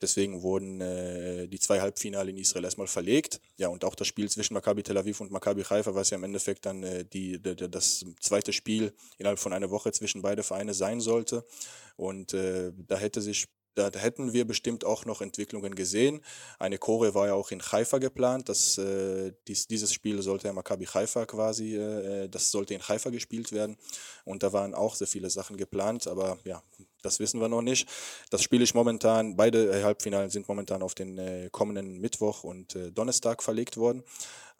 Deswegen 0.00 0.42
wurden 0.42 0.80
äh, 0.80 1.48
die 1.48 1.58
zwei 1.58 1.80
Halbfinale 1.80 2.30
in 2.30 2.36
Israel 2.36 2.64
erstmal 2.64 2.86
verlegt. 2.86 3.40
Ja, 3.56 3.68
und 3.68 3.84
auch 3.84 3.96
das 3.96 4.06
Spiel 4.06 4.30
zwischen 4.30 4.54
Maccabi 4.54 4.82
Tel 4.82 4.96
Aviv 4.96 5.20
und 5.20 5.32
Maccabi 5.32 5.64
Haifa, 5.64 5.94
was 5.94 6.10
ja 6.10 6.18
im 6.18 6.24
Endeffekt 6.24 6.66
dann 6.66 6.84
äh, 6.84 7.04
die, 7.04 7.40
die, 7.42 7.56
das 7.68 8.04
zweite 8.20 8.52
Spiel 8.52 8.92
innerhalb 9.18 9.40
von 9.40 9.52
einer 9.52 9.70
Woche 9.70 9.90
zwischen 9.90 10.22
beide 10.22 10.44
Vereine 10.44 10.74
sein 10.74 11.00
sollte. 11.00 11.44
Und 11.96 12.32
äh, 12.32 12.72
da 12.86 12.96
hätte 12.96 13.20
sich 13.20 13.46
da, 13.78 13.90
hätten 13.98 14.32
wir 14.32 14.46
bestimmt 14.46 14.84
auch 14.84 15.04
noch 15.04 15.20
Entwicklungen 15.20 15.74
gesehen. 15.74 16.20
Eine 16.58 16.78
Chore 16.78 17.14
war 17.14 17.28
ja 17.28 17.34
auch 17.34 17.50
in 17.50 17.62
Haifa 17.62 17.98
geplant. 17.98 18.48
Das, 18.48 18.78
äh, 18.78 19.32
dies, 19.46 19.66
dieses 19.66 19.92
Spiel 19.92 20.20
sollte 20.22 20.52
Maccabi 20.52 20.86
Haifa 20.86 21.26
quasi, 21.26 21.76
äh, 21.76 22.28
das 22.28 22.50
sollte 22.50 22.74
in 22.74 22.82
Haifa 22.82 23.10
gespielt 23.10 23.52
werden. 23.52 23.76
Und 24.24 24.42
da 24.42 24.52
waren 24.52 24.74
auch 24.74 24.94
sehr 24.94 25.06
viele 25.06 25.30
Sachen 25.30 25.56
geplant. 25.56 26.06
Aber 26.06 26.38
ja, 26.44 26.62
das 27.02 27.20
wissen 27.20 27.40
wir 27.40 27.48
noch 27.48 27.62
nicht. 27.62 27.88
Das 28.30 28.42
spiele 28.42 28.64
ich 28.64 28.74
momentan, 28.74 29.36
beide 29.36 29.70
äh, 29.70 29.82
Halbfinalen 29.82 30.30
sind 30.30 30.48
momentan 30.48 30.82
auf 30.82 30.94
den 30.94 31.18
äh, 31.18 31.48
kommenden 31.50 32.00
Mittwoch 32.00 32.44
und 32.44 32.74
äh, 32.74 32.90
Donnerstag 32.90 33.42
verlegt 33.42 33.76
worden. 33.76 34.02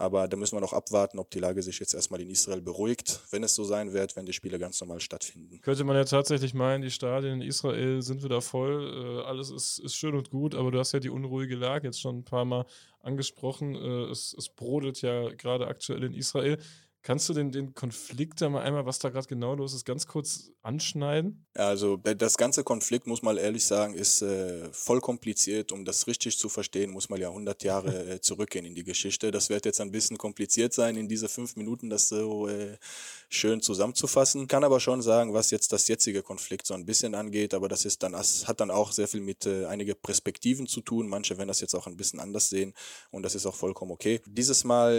Aber 0.01 0.29
da 0.29 0.37
müssen 0.37 0.57
wir 0.57 0.61
noch 0.61 0.73
abwarten, 0.73 1.19
ob 1.19 1.29
die 1.33 1.41
Lage 1.41 1.61
sich 1.61 1.81
jetzt 1.81 1.93
erstmal 1.93 2.21
in 2.21 2.31
Israel 2.31 2.61
beruhigt, 2.61 3.21
wenn 3.33 3.43
es 3.43 3.57
so 3.57 3.65
sein 3.65 3.93
wird, 3.93 4.15
wenn 4.15 4.27
die 4.27 4.33
Spiele 4.33 4.61
ganz 4.61 4.81
normal 4.81 5.01
stattfinden. 5.01 5.61
Könnte 5.61 5.83
man 5.83 5.97
ja 5.97 6.05
tatsächlich 6.05 6.55
meinen, 6.55 6.83
die 6.83 6.91
Stadien 6.93 7.41
in 7.41 7.43
Israel 7.43 8.01
sind 8.01 8.23
wieder 8.23 8.41
voll, 8.41 9.23
äh, 9.23 9.27
alles 9.27 9.51
ist, 9.51 9.81
ist 9.81 9.97
schön 9.97 10.15
und 10.15 10.31
gut, 10.31 10.55
aber 10.55 10.71
du 10.71 10.79
hast 10.79 10.93
ja 10.93 11.01
die 11.01 11.11
unruhige 11.11 11.57
Lage 11.57 11.89
jetzt 11.89 12.01
schon 12.01 12.19
ein 12.19 12.25
paar 12.25 12.45
Mal 12.45 12.65
angesprochen. 13.03 13.75
Äh, 13.75 14.11
es, 14.11 14.37
es 14.39 14.49
brodelt 14.49 15.03
ja 15.03 15.31
gerade 15.31 15.67
aktuell 15.67 16.05
in 16.05 16.15
Israel. 16.15 16.59
Kannst 17.03 17.29
du 17.29 17.33
den, 17.33 17.53
den 17.53 17.75
Konflikt 17.75 18.41
da 18.41 18.49
mal 18.49 18.63
einmal, 18.63 18.85
was 18.85 18.99
da 18.99 19.09
gerade 19.09 19.27
genau 19.29 19.55
los 19.55 19.73
ist, 19.73 19.85
ganz 19.85 20.07
kurz 20.07 20.51
anschneiden? 20.63 21.47
Also 21.55 21.97
das 21.97 22.37
ganze 22.37 22.65
Konflikt, 22.65 23.07
muss 23.07 23.23
man 23.23 23.37
ehrlich 23.37 23.65
sagen, 23.65 23.95
ist 23.95 24.21
äh, 24.21 24.69
voll 24.73 25.01
kompliziert. 25.01 25.73
Um 25.73 25.85
das 25.85 26.07
richtig 26.07 26.37
zu 26.37 26.49
verstehen, 26.49 26.91
muss 26.91 27.09
man 27.09 27.21
ja 27.21 27.29
100 27.29 27.63
Jahre 27.63 28.05
äh, 28.11 28.21
zurückgehen 28.21 28.67
in 28.67 28.75
die 28.75 28.85
Geschichte. 28.85 29.31
Das 29.31 29.49
wird 29.49 29.65
jetzt 29.65 29.81
ein 29.81 29.93
bisschen 29.93 30.19
kompliziert 30.19 30.75
sein, 30.75 30.97
in 30.97 31.09
diese 31.09 31.29
fünf 31.29 31.57
Minuten 31.57 31.89
das 31.89 32.09
so 32.09 32.49
äh, 32.49 32.77
schön 33.29 33.63
zusammenzufassen. 33.63 34.49
Kann 34.49 34.65
aber 34.65 34.81
schon 34.81 35.01
sagen, 35.01 35.33
was 35.33 35.51
jetzt 35.51 35.73
das 35.73 35.89
jetzige 35.89 36.23
Konflikt 36.23 36.67
so 36.67 36.75
ein 36.75 36.85
bisschen 36.85 37.15
angeht. 37.15 37.55
Aber 37.55 37.69
das 37.69 37.85
ist 37.85 38.03
dann, 38.03 38.13
das 38.13 38.47
hat 38.49 38.61
dann 38.61 38.71
auch 38.71 38.93
sehr 38.93 39.09
viel 39.09 39.21
mit 39.21 39.47
äh, 39.47 39.67
einige 39.67 39.95
Perspektiven 39.95 40.67
zu 40.67 40.81
tun. 40.81 41.09
Manche 41.09 41.39
werden 41.39 41.49
das 41.49 41.61
jetzt 41.61 41.75
auch 41.75 41.87
ein 41.87 41.97
bisschen 41.97 42.21
anders 42.21 42.51
sehen 42.51 42.75
und 43.11 43.23
das 43.23 43.35
ist 43.35 43.47
auch 43.47 43.55
vollkommen 43.55 43.93
okay. 43.93 44.21
Dieses 44.27 44.65
Mal 44.65 44.93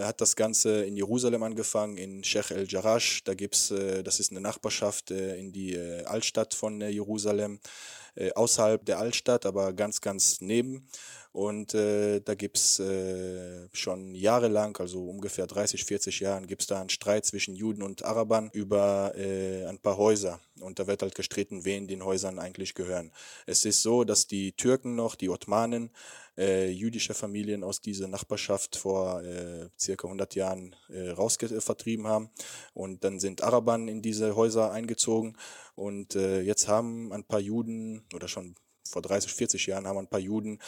äh, 0.00 0.04
hat 0.04 0.20
das 0.20 0.36
Ganze 0.36 0.84
in 0.84 0.96
Jerusalem 0.96 1.23
Jerusalem 1.24 1.42
angefangen, 1.42 1.96
in 1.96 2.22
Sheikh 2.22 2.50
el 2.50 2.66
Jarash. 2.68 3.24
Da 3.24 3.32
gibt's, 3.32 3.70
äh, 3.70 4.02
das 4.02 4.20
ist 4.20 4.30
eine 4.30 4.42
Nachbarschaft 4.42 5.10
äh, 5.10 5.36
in 5.38 5.52
die 5.52 5.72
äh, 5.72 6.04
Altstadt 6.04 6.52
von 6.52 6.82
äh, 6.82 6.90
Jerusalem, 6.90 7.60
äh, 8.14 8.30
außerhalb 8.32 8.84
der 8.84 8.98
Altstadt, 8.98 9.46
aber 9.46 9.72
ganz, 9.72 10.02
ganz 10.02 10.42
neben. 10.42 10.86
Und 11.32 11.72
äh, 11.72 12.20
da 12.20 12.34
gibt 12.34 12.58
es 12.58 12.78
äh, 12.78 13.68
schon 13.72 14.14
jahrelang, 14.14 14.76
also 14.76 15.08
ungefähr 15.08 15.46
30, 15.46 15.84
40 15.84 16.20
Jahren, 16.20 16.46
gibt 16.46 16.60
es 16.60 16.68
da 16.68 16.78
einen 16.78 16.90
Streit 16.90 17.24
zwischen 17.24 17.56
Juden 17.56 17.82
und 17.82 18.04
Arabern 18.04 18.50
über 18.52 19.14
ein 19.16 19.78
paar 19.78 19.96
Häuser. 19.96 20.40
Und 20.60 20.78
da 20.78 20.86
wird 20.86 21.02
halt 21.02 21.14
gestritten, 21.14 21.64
wen 21.64 21.88
den 21.88 22.04
Häusern 22.04 22.38
eigentlich 22.38 22.74
gehören. 22.74 23.10
Es 23.46 23.64
ist 23.64 23.82
so, 23.82 24.04
dass 24.04 24.28
die 24.28 24.52
Türken 24.52 24.94
noch, 24.94 25.16
die 25.16 25.28
Ottomanen, 25.28 25.90
äh, 26.36 26.70
jüdische 26.70 27.14
Familien 27.14 27.62
aus 27.64 27.80
dieser 27.80 28.08
Nachbarschaft 28.08 28.76
vor 28.76 29.22
äh, 29.22 29.68
circa 29.78 30.06
100 30.06 30.34
Jahren 30.34 30.74
äh, 30.88 31.10
rausvertrieben 31.10 32.06
haben. 32.06 32.30
Und 32.72 33.04
dann 33.04 33.20
sind 33.20 33.42
Arabern 33.42 33.88
in 33.88 34.02
diese 34.02 34.36
Häuser 34.36 34.72
eingezogen. 34.72 35.36
Und 35.74 36.16
äh, 36.16 36.42
jetzt 36.42 36.68
haben 36.68 37.12
ein 37.12 37.24
paar 37.24 37.40
Juden 37.40 38.04
oder 38.14 38.28
schon 38.28 38.54
vor 38.86 39.02
30, 39.02 39.32
40 39.32 39.66
Jahren 39.66 39.86
haben 39.86 39.98
ein 39.98 40.08
paar 40.08 40.20
Juden 40.20 40.58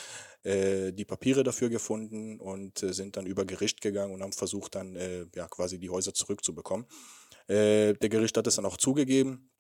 äh, 0.43 0.93
die 0.93 1.05
Papiere 1.05 1.45
dafür 1.45 1.69
gefunden 1.69 2.41
und 2.41 2.83
äh, 2.83 2.93
sind 2.93 3.17
dann 3.17 3.27
über 3.27 3.45
Gericht 3.45 3.81
gegangen 3.81 4.15
und 4.15 4.23
haben 4.23 4.33
versucht, 4.33 4.75
dann 4.75 4.97
äh, 4.97 5.27
ja, 5.35 5.47
quasi 5.49 5.79
die 5.79 5.91
Häuser 5.91 6.15
zurückzubekommen. 6.15 6.87
Äh, 7.47 7.93
der 7.95 8.09
Gericht 8.09 8.37
hat 8.37 8.47
es 8.47 8.57
dann 8.57 8.65
auch 8.65 8.79
zugegeben 8.79 9.51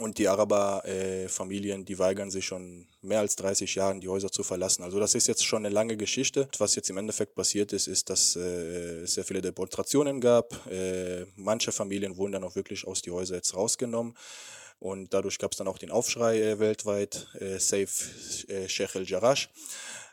und 0.00 0.18
die 0.18 0.28
Araber-Familien, 0.28 1.80
äh, 1.80 1.84
die 1.84 1.98
weigern 1.98 2.30
sich 2.30 2.46
schon 2.46 2.86
mehr 3.02 3.18
als 3.18 3.34
30 3.36 3.74
Jahren, 3.74 4.00
die 4.00 4.08
Häuser 4.08 4.30
zu 4.30 4.44
verlassen. 4.44 4.84
Also 4.84 5.00
das 5.00 5.14
ist 5.14 5.26
jetzt 5.26 5.44
schon 5.44 5.64
eine 5.64 5.74
lange 5.74 5.96
Geschichte. 5.96 6.48
Was 6.58 6.76
jetzt 6.76 6.90
im 6.90 6.98
Endeffekt 6.98 7.34
passiert 7.34 7.72
ist, 7.72 7.88
ist, 7.88 8.08
dass 8.08 8.36
äh, 8.36 9.00
es 9.02 9.14
sehr 9.14 9.24
viele 9.24 9.42
Deportationen 9.42 10.20
gab. 10.20 10.54
Äh, 10.70 11.26
manche 11.34 11.72
Familien 11.72 12.16
wurden 12.16 12.32
dann 12.32 12.44
auch 12.44 12.54
wirklich 12.54 12.86
aus 12.86 13.02
die 13.02 13.10
Häuser 13.10 13.34
jetzt 13.34 13.54
rausgenommen. 13.54 14.14
Und 14.80 15.12
dadurch 15.12 15.38
gab 15.38 15.50
es 15.50 15.58
dann 15.58 15.66
auch 15.66 15.78
den 15.78 15.90
Aufschrei 15.90 16.40
äh, 16.40 16.58
weltweit, 16.60 17.26
äh, 17.40 17.58
Safe 17.58 17.88
äh, 18.46 18.68
Sheikh 18.68 18.96
el-Jarash. 18.96 19.48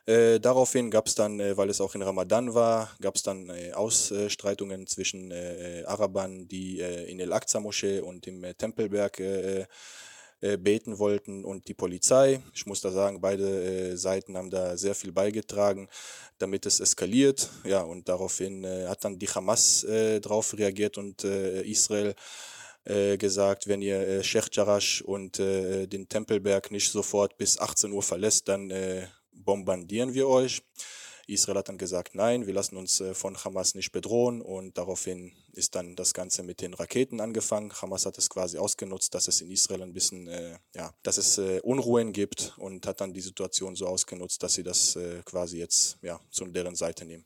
Äh, 0.08 0.40
daraufhin 0.40 0.92
gab 0.92 1.08
es 1.08 1.16
dann, 1.16 1.40
äh, 1.40 1.58
weil 1.58 1.70
es 1.70 1.82
auch 1.82 1.96
in 1.96 2.04
Ramadan 2.04 2.54
war, 2.54 2.92
gab 3.02 3.16
es 3.16 3.24
dann 3.24 3.50
äh, 3.50 3.72
Ausstreitungen 3.74 4.86
zwischen 4.86 5.32
äh, 5.32 5.82
äh, 5.82 5.86
Arabern, 5.86 6.48
die 6.48 6.80
äh, 6.80 7.10
in 7.10 7.20
El-Aqsa-Moschee 7.20 8.02
und 8.02 8.28
im 8.28 8.46
Tempelberg 8.58 9.22
beten 10.60 11.00
wollten 11.00 11.44
und 11.44 11.68
die 11.68 11.74
Polizei. 11.74 12.40
Ich 12.54 12.68
muss 12.68 12.82
da 12.82 12.92
sagen, 12.92 13.20
beide 13.20 13.98
Seiten 13.98 14.38
haben 14.38 14.52
da 14.52 14.78
sehr 14.78 14.94
viel 14.94 15.12
beigetragen, 15.12 15.88
damit 16.38 16.68
es 16.68 16.82
eskaliert. 16.82 17.50
Ja, 17.64 17.82
und 17.82 18.10
daraufhin 18.10 18.68
hat 18.88 19.04
dann 19.06 19.18
die 19.18 19.30
Hamas 19.30 19.88
darauf 20.22 20.56
reagiert 20.56 21.00
und 21.00 21.24
Israel 21.24 22.14
gesagt, 23.18 23.68
wenn 23.68 23.82
ihr 23.82 24.00
äh, 24.08 24.24
Sheikh 24.24 24.50
Jarash 24.52 25.02
und 25.02 25.40
äh, 25.40 25.88
den 25.88 26.08
Tempelberg 26.08 26.70
nicht 26.70 26.92
sofort 26.92 27.38
bis 27.38 27.58
18 27.58 27.92
Uhr 27.92 28.04
verlässt, 28.04 28.48
dann 28.48 28.70
äh, 28.70 29.08
bombardieren 29.46 30.14
wir 30.14 30.28
euch. 30.28 30.62
Israel 31.28 31.58
hat 31.58 31.70
dann 31.70 31.78
gesagt, 31.78 32.14
nein, 32.14 32.46
wir 32.46 32.54
lassen 32.54 32.78
uns 32.78 33.02
äh, 33.02 33.14
von 33.14 33.36
Hamas 33.44 33.74
nicht 33.74 33.92
bedrohen 33.92 34.42
und 34.42 34.78
daraufhin 34.78 35.32
ist 35.54 35.76
dann 35.76 35.96
das 35.96 36.14
Ganze 36.14 36.44
mit 36.44 36.62
den 36.62 36.74
Raketen 36.74 37.20
angefangen. 37.20 37.72
Hamas 37.74 38.06
hat 38.06 38.18
es 38.18 38.30
quasi 38.30 38.58
ausgenutzt, 38.58 39.16
dass 39.16 39.28
es 39.28 39.42
in 39.42 39.50
Israel 39.50 39.82
ein 39.82 39.94
bisschen, 39.94 40.28
äh, 40.28 40.60
ja, 40.76 40.94
dass 41.02 41.18
es 41.18 41.38
äh, 41.38 41.62
Unruhen 41.62 42.14
gibt 42.14 42.54
und 42.58 42.86
hat 42.86 43.02
dann 43.02 43.14
die 43.14 43.22
Situation 43.22 43.76
so 43.76 43.88
ausgenutzt, 43.88 44.44
dass 44.44 44.54
sie 44.54 44.64
das 44.64 44.96
äh, 44.96 45.22
quasi 45.26 45.58
jetzt, 45.58 45.98
ja, 46.02 46.20
zu 46.30 46.46
deren 46.46 46.76
Seite 46.76 47.06
nehmen. 47.06 47.26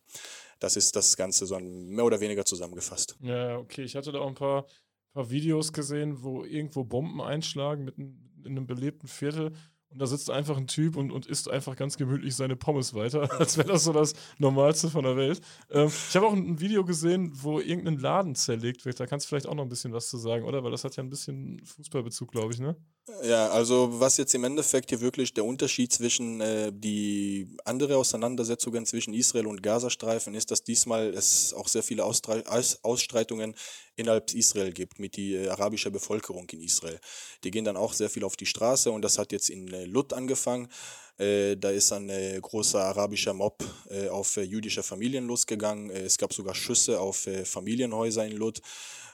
Das 0.59 0.75
ist 0.75 0.95
das 0.95 1.15
Ganze 1.17 1.45
so 1.45 1.59
mehr 1.59 2.05
oder 2.05 2.19
weniger 2.19 2.45
zusammengefasst. 2.45 3.17
Ja, 3.21 3.57
okay, 3.57 3.83
ich 3.83 3.95
hatte 3.95 4.11
da 4.11 4.19
auch 4.19 4.27
ein 4.27 4.35
paar, 4.35 4.65
paar 5.13 5.29
Videos 5.29 5.73
gesehen, 5.73 6.23
wo 6.23 6.45
irgendwo 6.45 6.83
Bomben 6.83 7.21
einschlagen 7.21 7.83
mit 7.85 7.97
in 7.97 8.17
einem 8.45 8.67
belebten 8.67 9.09
Viertel 9.09 9.53
und 9.91 9.99
da 9.99 10.05
sitzt 10.05 10.29
einfach 10.29 10.57
ein 10.57 10.67
Typ 10.67 10.95
und, 10.95 11.11
und 11.11 11.25
isst 11.25 11.49
einfach 11.49 11.75
ganz 11.75 11.97
gemütlich 11.97 12.35
seine 12.35 12.55
Pommes 12.55 12.93
weiter, 12.93 13.29
als 13.39 13.57
wäre 13.57 13.69
das 13.69 13.83
so 13.83 13.93
das 13.93 14.13
Normalste 14.37 14.89
von 14.89 15.03
der 15.03 15.17
Welt. 15.17 15.41
Ähm, 15.71 15.87
ich 15.87 16.15
habe 16.15 16.27
auch 16.27 16.33
ein, 16.33 16.59
Video 16.59 16.83
gesehen, 16.85 17.31
wo 17.33 17.59
irgendein 17.59 17.97
Laden 17.97 18.35
zerlegt 18.35 18.85
wird. 18.85 18.99
Da 18.99 19.07
kannst 19.07 19.25
du 19.25 19.29
vielleicht 19.29 19.47
auch 19.47 19.55
noch 19.55 19.63
ein 19.63 19.69
bisschen 19.69 19.93
was 19.93 20.09
zu 20.09 20.17
sagen, 20.17 20.45
oder? 20.45 20.63
Weil 20.63 20.71
das 20.71 20.83
hat 20.83 20.95
ja 20.95 21.03
ein 21.03 21.09
bisschen 21.09 21.59
Fußballbezug, 21.65 22.31
glaube 22.31 22.53
ich, 22.53 22.59
ne? 22.59 22.75
Ja, 23.23 23.49
also 23.49 23.99
was 23.99 24.17
jetzt 24.17 24.33
im 24.33 24.43
Endeffekt 24.43 24.89
hier 24.89 25.01
wirklich 25.01 25.33
der 25.33 25.43
Unterschied 25.43 25.91
zwischen 25.91 26.41
äh, 26.41 26.71
die 26.73 27.47
andere 27.65 27.97
Auseinandersetzungen 27.97 28.85
zwischen 28.85 29.13
Israel 29.13 29.47
und 29.47 29.61
Gazastreifen 29.61 30.35
ist, 30.35 30.51
dass 30.51 30.63
diesmal 30.63 31.13
es 31.13 31.53
auch 31.53 31.67
sehr 31.67 31.83
viele 31.83 32.05
Austre 32.05 32.43
Aus 32.47 32.79
Ausstreitungen 32.83 33.55
innerhalb 33.95 34.33
Israel 34.33 34.71
gibt 34.71 34.99
mit 34.99 35.17
der 35.17 35.43
äh, 35.43 35.49
arabischen 35.49 35.91
Bevölkerung 35.91 36.47
in 36.51 36.61
Israel. 36.61 36.99
Die 37.43 37.51
gehen 37.51 37.65
dann 37.65 37.77
auch 37.77 37.93
sehr 37.93 38.09
viel 38.09 38.23
auf 38.23 38.37
die 38.37 38.45
Straße 38.45 38.91
und 38.91 39.01
das 39.01 39.17
hat 39.17 39.31
jetzt 39.31 39.49
in 39.49 39.67
äh, 39.73 39.85
Lut 39.85 40.13
angefangen. 40.13 40.69
Äh, 41.17 41.57
da 41.57 41.69
ist 41.69 41.91
ein 41.91 42.09
äh, 42.09 42.39
großer 42.41 42.81
arabischer 42.81 43.33
Mob 43.33 43.63
äh, 43.89 44.07
auf 44.07 44.37
äh, 44.37 44.43
jüdische 44.43 44.83
Familien 44.83 45.27
losgegangen. 45.27 45.89
es 45.89 46.17
gab 46.17 46.33
sogar 46.33 46.55
Schüsse 46.55 46.99
auf 46.99 47.27
Familienhäuser 47.43 48.25
in 48.25 48.37
Lut. 48.37 48.61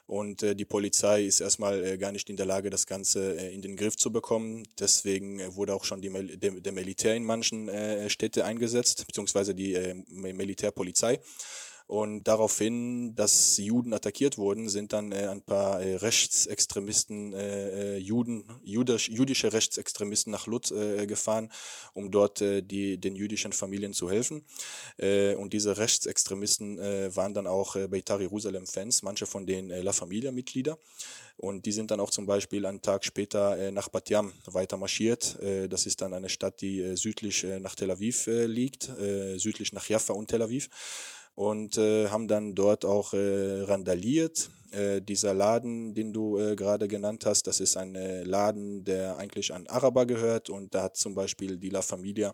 Und 0.08 0.44
äh, 0.44 0.56
die 0.56 0.66
Polizei 0.66 1.24
ist 1.26 1.40
erstmal 1.40 1.84
äh, 1.84 1.98
gar 1.98 2.12
nicht 2.12 2.30
in 2.30 2.38
der 2.38 2.46
Lage, 2.46 2.70
das 2.70 2.86
Ganze 2.86 3.40
äh, 3.40 3.54
in 3.54 3.62
den 3.62 3.76
Griff 3.76 3.98
zu 3.98 4.12
bekommen. 4.12 4.64
Deswegen 4.80 5.40
äh, 5.40 5.56
wurde 5.56 5.74
auch 5.74 5.84
schon 5.84 6.02
die, 6.02 6.10
der, 6.38 6.52
der 6.52 6.72
Militär 6.72 7.16
in 7.16 7.24
manchen 7.24 7.70
äh, 7.70 8.10
Städten 8.10 8.42
eingesetzt, 8.42 9.06
beziehungsweise 9.08 9.56
die 9.56 9.74
äh, 9.74 9.96
Militärpolizei. 10.10 11.20
Und 11.88 12.24
daraufhin, 12.24 13.14
dass 13.16 13.58
Juden 13.58 13.94
attackiert 13.94 14.40
wurden, 14.40 14.70
sind 14.70 14.92
dann 14.92 15.12
äh, 15.12 15.28
ein 15.28 15.44
paar 15.44 15.82
äh, 15.82 15.98
Rechtsextremisten, 15.98 17.34
äh, 17.34 17.96
äh 17.96 17.98
Juden, 17.98 18.44
jüdisch, 18.64 19.08
jüdische 19.08 19.54
Rechtsextremisten 19.54 20.32
nach 20.32 20.48
Lut 20.48 20.72
äh, 20.72 21.06
gefahren, 21.06 21.52
um 21.94 22.10
dort 22.10 22.42
äh, 22.42 22.64
die, 22.64 22.98
den 22.98 23.16
jüdischen 23.16 23.54
Familien 23.54 23.94
zu 23.94 24.10
helfen. 24.10 24.44
Und 24.98 25.54
diese 25.54 25.78
Rechtsextremisten 25.78 26.78
waren 27.16 27.34
dann 27.34 27.48
auch 27.48 27.76
äh, 27.76 27.88
Beitar 27.88 28.20
Jerusalem-Fans, 28.20 29.04
manche 29.04 29.26
von 29.26 29.46
denen 29.46 29.70
La 29.84 29.92
Familia-Mitglieder. 29.92 30.78
Und 31.38 31.66
die 31.66 31.72
sind 31.72 31.92
dann 31.92 32.00
auch 32.00 32.12
zum 32.12 32.26
Beispiel 32.26 32.66
einen 32.66 32.82
Tag 32.82 33.04
später 33.04 33.72
nach 33.72 33.90
Bat 33.90 34.10
Yam 34.10 34.34
weiter 34.46 34.78
marschiert. 34.78 35.38
Das 35.70 35.86
ist 35.86 36.02
dann 36.02 36.14
eine 36.14 36.30
Stadt, 36.30 36.62
die 36.62 36.96
südlich 36.96 37.46
nach 37.60 37.76
Tel 37.76 37.92
Aviv 37.92 38.28
liegt, 38.28 38.90
südlich 39.36 39.74
nach 39.74 39.88
Jaffa 39.90 40.14
und 40.14 40.30
Tel 40.30 40.42
Aviv 40.42 40.70
und 41.36 41.78
äh, 41.78 42.08
haben 42.10 42.28
dann 42.28 42.56
dort 42.56 42.86
auch 42.86 43.14
äh, 43.14 43.62
randaliert. 43.62 44.50
Äh, 44.72 45.02
dieser 45.02 45.34
Laden, 45.34 45.94
den 45.94 46.12
du 46.12 46.40
äh, 46.40 46.56
gerade 46.56 46.88
genannt 46.88 47.26
hast, 47.26 47.48
das 47.48 47.60
ist 47.60 47.78
ein 47.78 47.96
äh, 47.96 48.24
Laden, 48.24 48.84
der 48.84 49.18
eigentlich 49.18 49.54
an 49.54 49.68
Araber 49.68 50.06
gehört 50.06 50.50
und 50.50 50.74
da 50.74 50.84
hat 50.84 50.98
zum 50.98 51.14
Beispiel 51.14 51.58
die 51.58 51.70
La 51.70 51.82
Familia 51.82 52.34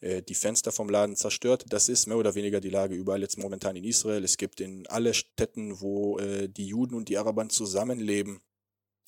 äh, 0.00 0.22
die 0.22 0.34
Fenster 0.34 0.72
vom 0.72 0.88
Laden 0.88 1.16
zerstört. 1.16 1.64
Das 1.68 1.88
ist 1.88 2.06
mehr 2.06 2.18
oder 2.18 2.34
weniger 2.34 2.60
die 2.60 2.70
Lage 2.70 2.94
überall 2.94 3.22
jetzt 3.22 3.38
momentan 3.38 3.76
in 3.76 3.84
Israel. 3.84 4.22
Es 4.24 4.36
gibt 4.36 4.60
in 4.60 4.86
alle 4.88 5.14
Städten, 5.14 5.80
wo 5.80 6.18
äh, 6.18 6.48
die 6.48 6.66
Juden 6.66 6.94
und 6.94 7.08
die 7.08 7.16
Araber 7.18 7.48
zusammenleben, 7.48 8.40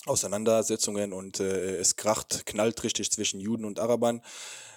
Auseinandersetzungen 0.06 1.12
und 1.12 1.40
äh, 1.40 1.76
es 1.76 1.96
kracht, 1.96 2.46
knallt 2.46 2.82
richtig 2.84 3.10
zwischen 3.10 3.40
Juden 3.40 3.64
und 3.64 3.80
Arabern. 3.80 4.22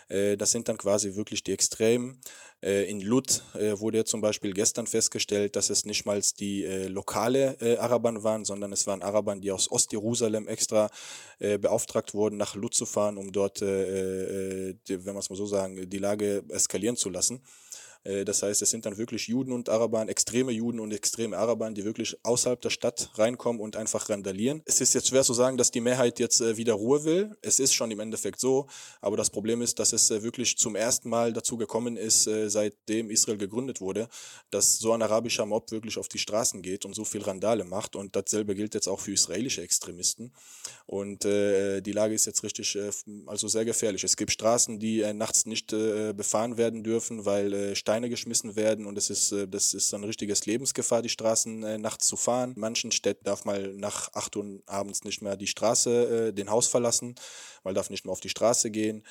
Äh, 0.09 0.37
das 0.37 0.51
sind 0.51 0.67
dann 0.67 0.77
quasi 0.77 1.15
wirklich 1.15 1.43
die 1.43 1.53
Extremen. 1.53 2.19
Äh, 2.61 2.89
in 2.89 3.01
Lut 3.01 3.43
äh, 3.53 3.79
wurde 3.79 3.99
ja 3.99 4.05
zum 4.05 4.21
Beispiel 4.21 4.53
gestern 4.53 4.87
festgestellt, 4.87 5.55
dass 5.55 5.69
es 5.69 5.85
nicht 5.85 6.05
mal 6.05 6.19
die 6.39 6.65
lokale 6.87 7.79
Arabern 7.79 8.23
waren, 8.23 8.43
sondern 8.43 8.73
es 8.73 8.87
waren 8.87 9.01
Arabern, 9.01 9.39
die 9.39 9.51
aus 9.51 9.71
Ostjerusalem 9.71 10.47
extra 10.47 10.89
beauftragt 11.39 12.13
wurden, 12.13 12.35
nach 12.35 12.55
Lut 12.55 12.73
zu 12.73 12.85
fahren, 12.85 13.17
um 13.17 13.31
dort, 13.31 13.61
wenn 13.61 14.75
man 15.05 15.17
es 15.17 15.29
mal 15.29 15.35
so 15.35 15.45
sagen, 15.45 15.89
die 15.89 15.97
Lage 15.97 16.43
eskalieren 16.49 16.97
zu 16.97 17.09
lassen. 17.09 17.41
Äh, 18.03 18.25
das 18.25 18.43
heißt, 18.43 18.61
es 18.61 18.69
sind 18.69 18.85
dann 18.85 18.97
wirklich 18.97 19.27
Juden 19.27 19.51
und 19.51 19.69
Arabern, 19.69 20.09
extreme 20.09 20.51
Juden 20.51 20.79
und 20.79 20.91
extreme 20.91 21.37
Arabern, 21.37 21.75
die 21.75 21.85
wirklich 21.85 22.17
außerhalb 22.23 22.61
der 22.61 22.69
Stadt 22.69 23.11
reinkommen 23.15 23.61
und 23.61 23.75
einfach 23.75 24.09
randalieren. 24.09 24.61
Es 24.65 24.81
ist 24.81 24.93
jetzt 24.93 25.09
schwer 25.09 25.23
zu 25.23 25.33
sagen, 25.33 25.57
dass 25.57 25.71
die 25.71 25.81
Mehrheit 25.81 26.19
jetzt 26.19 26.41
äh, 26.41 26.57
wieder 26.57 26.73
Ruhe 26.73 27.03
will. 27.03 27.37
Es 27.41 27.59
ist 27.59 27.73
schon 27.73 27.91
im 27.91 27.99
Endeffekt 27.99 28.39
so, 28.39 28.67
aber 29.01 29.17
das 29.17 29.29
Problem 29.29 29.61
ist, 29.61 29.79
dass 29.79 29.93
es 29.93 30.09
äh, 30.11 30.23
wirklich 30.23 30.57
zum 30.57 30.75
ersten 30.75 31.09
Mal 31.09 31.33
dazu 31.33 31.57
gekommen 31.57 31.97
ist, 31.97 32.29
seitdem 32.47 33.09
Israel 33.09 33.37
gegründet 33.37 33.81
wurde, 33.81 34.07
dass 34.51 34.77
so 34.77 34.93
ein 34.93 35.01
arabischer 35.01 35.45
Mob 35.45 35.71
wirklich 35.71 35.97
auf 35.97 36.07
die 36.07 36.17
Straßen 36.17 36.61
geht 36.61 36.85
und 36.85 36.95
so 36.95 37.05
viel 37.05 37.21
Randale 37.21 37.63
macht. 37.63 37.95
Und 37.95 38.15
dasselbe 38.15 38.55
gilt 38.55 38.73
jetzt 38.73 38.87
auch 38.87 38.99
für 38.99 39.11
israelische 39.11 39.61
Extremisten. 39.61 40.31
Und 40.85 41.25
äh, 41.25 41.81
die 41.81 41.91
Lage 41.91 42.13
ist 42.13 42.25
jetzt 42.25 42.43
richtig, 42.43 42.75
äh, 42.75 42.89
also 43.27 43.47
sehr 43.47 43.65
gefährlich. 43.65 44.03
Es 44.03 44.17
gibt 44.17 44.31
Straßen, 44.31 44.79
die 44.79 45.01
äh, 45.01 45.13
nachts 45.13 45.45
nicht 45.45 45.69
befahren 45.69 46.57
werden 46.57 46.83
dürfen, 46.83 47.25
weil 47.25 47.75
Steine 47.89 48.09
geschmissen 48.09 48.55
werden 48.55 48.85
und 48.85 48.99
es 48.99 49.09
ist, 49.09 49.33
das 49.49 49.73
ist 49.73 49.95
eine 49.95 50.07
richtiges 50.07 50.45
Lebensgefahr, 50.45 51.01
die 51.01 51.09
Straßen 51.09 51.81
nachts 51.81 52.05
zu 52.05 52.17
fahren. 52.17 52.53
In 52.53 52.59
manchen 52.59 52.91
Städten 52.91 53.23
darf 53.23 53.45
man 53.45 53.77
nach 53.77 54.13
8 54.13 54.35
Uhr 54.35 54.61
abends 54.67 55.03
nicht 55.03 55.23
mehr 55.23 55.35
die 55.35 55.47
Straße, 55.47 56.31
den 56.31 56.51
Haus 56.51 56.67
verlassen, 56.67 57.15
man 57.63 57.73
darf 57.73 57.89
nicht 57.89 58.05
mehr 58.05 58.11
auf 58.11 58.19
die 58.19 58.29
Straße 58.29 58.69
gehen. 58.69 59.03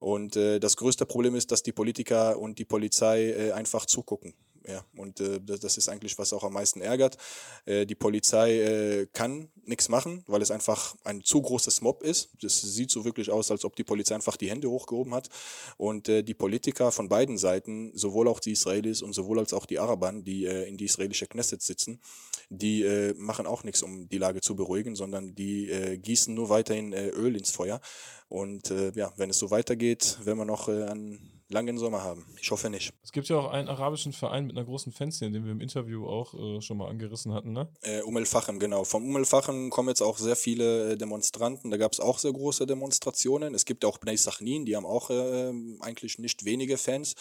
Und 0.00 0.34
das 0.34 0.76
größte 0.76 1.06
Problem 1.06 1.36
ist, 1.36 1.52
dass 1.52 1.62
die 1.62 1.70
Politiker 1.70 2.36
und 2.36 2.58
die 2.58 2.64
Polizei 2.64 3.54
einfach 3.54 3.86
zugucken. 3.86 4.34
Ja, 4.66 4.82
und 4.96 5.20
äh, 5.20 5.40
das 5.42 5.76
ist 5.76 5.90
eigentlich, 5.90 6.16
was 6.18 6.32
auch 6.32 6.42
am 6.42 6.54
meisten 6.54 6.80
ärgert. 6.80 7.18
Äh, 7.66 7.84
die 7.84 7.94
Polizei 7.94 8.60
äh, 8.60 9.06
kann 9.12 9.50
nichts 9.66 9.90
machen, 9.90 10.24
weil 10.26 10.40
es 10.40 10.50
einfach 10.50 10.96
ein 11.04 11.22
zu 11.22 11.42
großes 11.42 11.82
Mob 11.82 12.02
ist. 12.02 12.30
Das 12.40 12.62
sieht 12.62 12.90
so 12.90 13.04
wirklich 13.04 13.30
aus, 13.30 13.50
als 13.50 13.66
ob 13.66 13.76
die 13.76 13.84
Polizei 13.84 14.14
einfach 14.14 14.38
die 14.38 14.48
Hände 14.48 14.70
hochgehoben 14.70 15.12
hat. 15.12 15.28
Und 15.76 16.08
äh, 16.08 16.22
die 16.22 16.32
Politiker 16.32 16.92
von 16.92 17.10
beiden 17.10 17.36
Seiten, 17.36 17.92
sowohl 17.94 18.26
auch 18.26 18.40
die 18.40 18.52
Israelis 18.52 19.02
und 19.02 19.12
sowohl 19.12 19.38
als 19.38 19.52
auch 19.52 19.66
die 19.66 19.78
Arabern, 19.78 20.24
die 20.24 20.46
äh, 20.46 20.66
in 20.66 20.78
die 20.78 20.86
israelische 20.86 21.26
Knesset 21.26 21.60
sitzen, 21.60 22.00
die 22.48 22.84
äh, 22.84 23.12
machen 23.18 23.46
auch 23.46 23.64
nichts, 23.64 23.82
um 23.82 24.08
die 24.08 24.18
Lage 24.18 24.40
zu 24.40 24.56
beruhigen, 24.56 24.96
sondern 24.96 25.34
die 25.34 25.98
gießen 26.02 26.34
nur 26.34 26.48
weiterhin 26.48 26.92
Öl 26.92 27.36
ins 27.36 27.50
Feuer. 27.50 27.80
Und 28.28 28.72
ja, 28.94 29.12
wenn 29.16 29.30
es 29.30 29.38
so 29.38 29.50
weitergeht, 29.50 30.18
werden 30.24 30.38
wir 30.38 30.44
noch 30.44 30.68
an 30.68 31.33
langen 31.54 31.78
Sommer 31.78 32.02
haben. 32.02 32.26
Ich 32.42 32.50
hoffe 32.50 32.68
nicht. 32.68 32.92
Es 33.02 33.12
gibt 33.12 33.28
ja 33.28 33.36
auch 33.36 33.50
einen 33.50 33.68
arabischen 33.68 34.12
Verein 34.12 34.46
mit 34.46 34.56
einer 34.56 34.66
großen 34.66 34.92
Fanszene, 34.92 35.30
den 35.30 35.44
wir 35.44 35.52
im 35.52 35.60
Interview 35.60 36.06
auch 36.06 36.34
äh, 36.34 36.60
schon 36.60 36.76
mal 36.76 36.88
angerissen 36.90 37.32
hatten, 37.32 37.52
ne? 37.52 37.68
Äh, 37.82 38.02
Umel 38.02 38.26
Fachem, 38.26 38.58
genau. 38.58 38.84
Vom 38.84 39.04
Umel 39.04 39.24
Fachem 39.24 39.70
kommen 39.70 39.88
jetzt 39.88 40.02
auch 40.02 40.18
sehr 40.18 40.36
viele 40.36 40.92
äh, 40.92 40.96
Demonstranten. 40.96 41.70
Da 41.70 41.76
gab 41.76 41.92
es 41.92 42.00
auch 42.00 42.18
sehr 42.18 42.32
große 42.32 42.66
Demonstrationen. 42.66 43.54
Es 43.54 43.64
gibt 43.64 43.84
auch 43.84 43.98
Bnei 43.98 44.16
Sachnin, 44.16 44.66
die 44.66 44.76
haben 44.76 44.84
auch 44.84 45.10
äh, 45.10 45.52
eigentlich 45.80 46.18
nicht 46.18 46.44
wenige 46.44 46.76
Fans. 46.76 47.14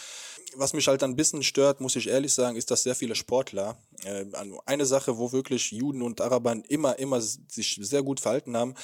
Was 0.56 0.74
mich 0.74 0.88
halt 0.88 1.04
ein 1.04 1.16
bisschen 1.16 1.44
stört, 1.44 1.80
muss 1.80 1.96
ich 1.96 2.08
ehrlich 2.08 2.34
sagen, 2.34 2.58
ist, 2.58 2.72
dass 2.72 2.84
sehr 2.84 2.96
viele 2.96 3.16
Sportler, 3.16 3.78
äh, 4.06 4.26
eine 4.66 4.86
Sache, 4.86 5.18
wo 5.18 5.32
wirklich 5.32 5.72
Juden 5.72 6.02
und 6.02 6.22
Araber 6.22 6.56
immer, 6.70 6.98
immer 7.00 7.22
sich 7.22 7.80
sehr 7.82 8.04
gut 8.04 8.20
verhalten 8.20 8.56
haben, 8.58 8.76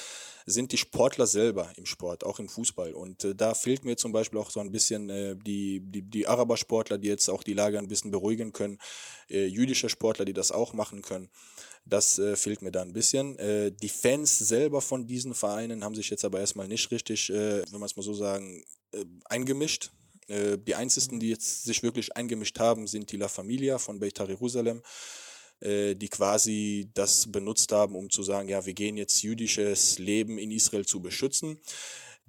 sind 0.46 0.72
die 0.72 0.76
Sportler 0.76 1.26
selber 1.26 1.72
im 1.76 1.86
Sport, 1.86 2.24
auch 2.24 2.38
im 2.38 2.48
Fußball. 2.48 2.92
Und 2.92 3.24
äh, 3.24 3.34
da 3.34 3.54
fehlt 3.54 3.84
mir 3.84 3.96
zum 3.96 4.12
Beispiel 4.12 4.38
auch 4.38 4.50
so 4.50 4.60
ein 4.60 4.72
bisschen 4.72 5.08
äh, 5.10 5.36
die, 5.36 5.80
die, 5.80 6.02
die 6.02 6.26
Araber-Sportler, 6.26 6.98
die 6.98 7.08
jetzt 7.08 7.28
auch 7.28 7.42
die 7.42 7.54
Lage 7.54 7.78
ein 7.78 7.88
bisschen 7.88 8.10
beruhigen 8.10 8.52
können, 8.52 8.78
äh, 9.28 9.46
jüdische 9.46 9.88
Sportler, 9.88 10.24
die 10.24 10.32
das 10.32 10.52
auch 10.52 10.72
machen 10.72 11.02
können. 11.02 11.30
Das 11.86 12.18
äh, 12.18 12.36
fehlt 12.36 12.62
mir 12.62 12.70
da 12.70 12.82
ein 12.82 12.92
bisschen. 12.92 13.38
Äh, 13.38 13.72
die 13.72 13.88
Fans 13.88 14.38
selber 14.38 14.80
von 14.80 15.06
diesen 15.06 15.34
Vereinen 15.34 15.84
haben 15.84 15.94
sich 15.94 16.10
jetzt 16.10 16.24
aber 16.24 16.40
erstmal 16.40 16.68
nicht 16.68 16.90
richtig, 16.90 17.30
äh, 17.30 17.62
wenn 17.70 17.80
man 17.80 17.84
es 17.84 17.96
mal 17.96 18.02
so 18.02 18.14
sagen, 18.14 18.64
äh, 18.92 19.04
eingemischt. 19.24 19.90
Äh, 20.30 20.56
die 20.58 20.74
einzigen, 20.74 21.20
die 21.20 21.28
jetzt 21.28 21.64
sich 21.64 21.82
wirklich 21.82 22.16
eingemischt 22.16 22.58
haben, 22.58 22.86
sind 22.86 23.12
die 23.12 23.16
La 23.16 23.28
Familia 23.28 23.78
von 23.78 23.98
Beitar 23.98 24.28
Jerusalem 24.28 24.82
äh, 25.60 25.94
die 25.94 26.08
quasi 26.08 26.90
das 26.94 27.30
benutzt 27.30 27.72
haben, 27.72 27.94
um 27.94 28.08
zu 28.08 28.22
sagen, 28.22 28.48
ja, 28.48 28.64
wir 28.64 28.72
gehen 28.72 28.96
jetzt 28.96 29.22
jüdisches 29.22 29.98
Leben 29.98 30.38
in 30.38 30.50
Israel 30.50 30.86
zu 30.86 31.00
beschützen. 31.00 31.58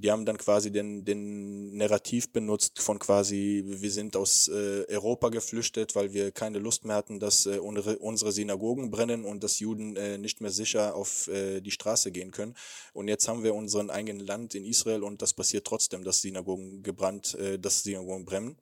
Die 0.02 0.10
haben 0.10 0.26
dann 0.26 0.38
quasi 0.38 0.72
den, 0.72 1.06
den 1.06 1.78
Narrativ 1.78 2.32
benutzt 2.32 2.82
von 2.82 2.98
quasi, 2.98 3.64
wir 3.68 3.92
sind 3.92 4.16
aus 4.16 4.48
äh, 4.48 4.84
Europa 4.90 5.30
geflüchtet, 5.30 5.96
weil 5.96 6.12
wir 6.12 6.32
keine 6.32 6.58
Lust 6.58 6.86
mehr 6.86 6.96
hatten, 6.96 7.20
dass 7.20 7.46
äh, 7.46 7.60
unsere, 7.60 8.00
unsere 8.00 8.32
Synagogen 8.32 8.90
brennen 8.90 9.26
und 9.26 9.44
dass 9.44 9.60
Juden 9.60 9.96
äh, 9.96 10.18
nicht 10.18 10.42
mehr 10.42 10.50
sicher 10.50 10.96
auf 10.96 11.28
äh, 11.28 11.62
die 11.62 11.70
Straße 11.70 12.12
gehen 12.12 12.32
können. 12.32 12.56
Und 12.94 13.10
jetzt 13.10 13.28
haben 13.28 13.44
wir 13.44 13.54
unseren 13.54 13.92
eigenen 13.92 14.26
Land 14.26 14.56
in 14.56 14.66
Israel 14.66 15.04
und 15.04 15.22
das 15.22 15.34
passiert 15.34 15.68
trotzdem, 15.68 16.04
dass 16.04 16.22
Synagogen 16.22 16.82
gebrannt, 16.82 17.36
äh, 17.36 17.60
dass 17.60 17.84
Synagogen 17.84 18.26
brennen. 18.26 18.58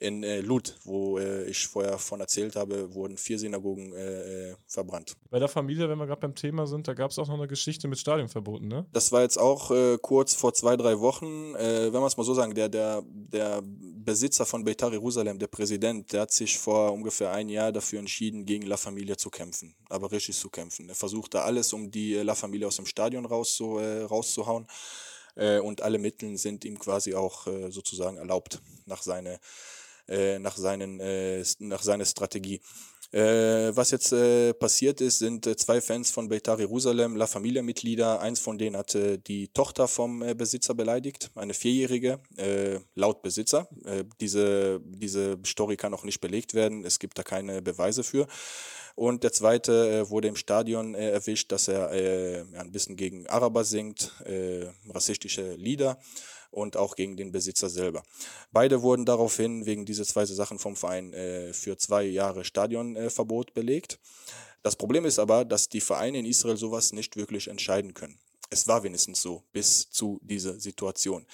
In 0.00 0.24
äh, 0.24 0.40
Lut, 0.40 0.76
wo 0.84 1.18
äh, 1.18 1.44
ich 1.44 1.66
vorher 1.66 1.98
von 1.98 2.20
erzählt 2.20 2.56
habe, 2.56 2.94
wurden 2.94 3.18
vier 3.18 3.38
Synagogen 3.38 3.92
äh, 3.92 4.48
äh 4.50 4.56
verbrannt. 4.66 5.16
Bei 5.30 5.38
der 5.38 5.48
Familie, 5.48 5.88
wenn 5.88 5.98
wir 5.98 6.06
gerade 6.06 6.22
beim 6.22 6.34
Thema 6.34 6.66
sind, 6.66 6.88
da 6.88 6.94
gab 6.94 7.10
es 7.10 7.18
auch 7.18 7.28
noch 7.28 7.34
eine 7.34 7.48
Geschichte 7.48 7.86
mit 7.86 7.98
Stadionverboten, 7.98 8.66
ne? 8.66 8.86
Das 8.92 9.12
war 9.12 9.20
jetzt 9.22 9.38
auch 9.38 9.70
äh, 9.70 9.98
kurz 10.00 10.34
vor 10.34 10.54
zwei, 10.54 10.76
drei 10.80 10.98
Wochen, 11.00 11.54
äh, 11.54 11.92
wenn 11.92 12.00
man 12.00 12.06
es 12.06 12.16
mal 12.16 12.24
so 12.24 12.34
sagen, 12.34 12.54
der, 12.54 12.68
der, 12.68 13.02
der 13.06 13.62
Besitzer 13.64 14.46
von 14.46 14.64
Beitar 14.64 14.92
Jerusalem, 14.92 15.38
der 15.38 15.46
Präsident, 15.46 16.12
der 16.12 16.22
hat 16.22 16.32
sich 16.32 16.58
vor 16.58 16.92
ungefähr 16.92 17.32
ein 17.32 17.48
Jahr 17.48 17.72
dafür 17.72 17.98
entschieden, 17.98 18.44
gegen 18.46 18.66
La 18.66 18.76
Familia 18.76 19.16
zu 19.16 19.30
kämpfen, 19.30 19.74
aber 19.88 20.10
richtig 20.10 20.36
zu 20.36 20.48
kämpfen. 20.50 20.88
Er 20.88 20.94
versuchte 20.94 21.42
alles, 21.42 21.72
um 21.72 21.90
die 21.90 22.14
La 22.14 22.34
Familia 22.34 22.68
aus 22.68 22.76
dem 22.76 22.86
Stadion 22.86 23.24
rauszu, 23.24 23.78
äh, 23.78 24.02
rauszuhauen 24.02 24.66
äh, 25.36 25.58
und 25.58 25.82
alle 25.82 25.98
Mittel 25.98 26.36
sind 26.36 26.64
ihm 26.64 26.78
quasi 26.78 27.14
auch 27.14 27.46
äh, 27.46 27.70
sozusagen 27.70 28.16
erlaubt 28.16 28.60
nach, 28.86 29.02
seine, 29.02 29.40
äh, 30.08 30.38
nach, 30.38 30.56
seinen, 30.56 30.96
nach 31.58 31.82
seiner 31.82 32.04
Strategie. 32.04 32.60
Äh, 33.12 33.76
was 33.76 33.90
jetzt 33.90 34.12
äh, 34.12 34.54
passiert 34.54 35.00
ist, 35.00 35.18
sind 35.18 35.44
äh, 35.44 35.56
zwei 35.56 35.80
Fans 35.80 36.12
von 36.12 36.28
Beitar 36.28 36.60
Jerusalem, 36.60 37.16
La 37.16 37.26
Familia-Mitglieder. 37.26 38.20
Eins 38.20 38.38
von 38.38 38.56
denen 38.56 38.76
hatte 38.76 39.18
die 39.18 39.48
Tochter 39.48 39.88
vom 39.88 40.22
äh, 40.22 40.34
Besitzer 40.34 40.74
beleidigt, 40.74 41.30
eine 41.34 41.52
Vierjährige, 41.52 42.20
äh, 42.36 42.78
laut 42.94 43.22
Besitzer. 43.22 43.68
Äh, 43.84 44.04
diese, 44.20 44.80
diese 44.84 45.38
Story 45.44 45.76
kann 45.76 45.92
auch 45.92 46.04
nicht 46.04 46.20
belegt 46.20 46.54
werden, 46.54 46.84
es 46.84 47.00
gibt 47.00 47.18
da 47.18 47.24
keine 47.24 47.62
Beweise 47.62 48.04
für. 48.04 48.28
Und 48.94 49.24
der 49.24 49.32
zweite 49.32 50.08
wurde 50.10 50.28
im 50.28 50.36
Stadion 50.36 50.94
erwischt, 50.94 51.52
dass 51.52 51.68
er 51.68 51.90
ein 51.90 52.70
bisschen 52.70 52.96
gegen 52.96 53.26
Araber 53.28 53.64
singt, 53.64 54.12
rassistische 54.90 55.54
Lieder 55.54 55.98
und 56.50 56.76
auch 56.76 56.96
gegen 56.96 57.16
den 57.16 57.32
Besitzer 57.32 57.68
selber. 57.68 58.02
Beide 58.52 58.82
wurden 58.82 59.04
daraufhin 59.04 59.66
wegen 59.66 59.84
dieser 59.84 60.04
zwei 60.04 60.24
Sachen 60.24 60.58
vom 60.58 60.76
Verein 60.76 61.12
äh, 61.12 61.52
für 61.52 61.76
zwei 61.76 62.04
Jahre 62.04 62.44
Stadionverbot 62.44 63.50
äh, 63.50 63.52
belegt. 63.52 63.98
Das 64.62 64.76
Problem 64.76 65.04
ist 65.04 65.18
aber, 65.18 65.44
dass 65.44 65.68
die 65.68 65.80
Vereine 65.80 66.18
in 66.18 66.26
Israel 66.26 66.56
sowas 66.56 66.92
nicht 66.92 67.16
wirklich 67.16 67.48
entscheiden 67.48 67.94
können. 67.94 68.18
Es 68.50 68.66
war 68.66 68.82
wenigstens 68.82 69.22
so 69.22 69.42
bis 69.52 69.90
zu 69.90 70.20
dieser 70.22 70.58
Situation 70.58 71.26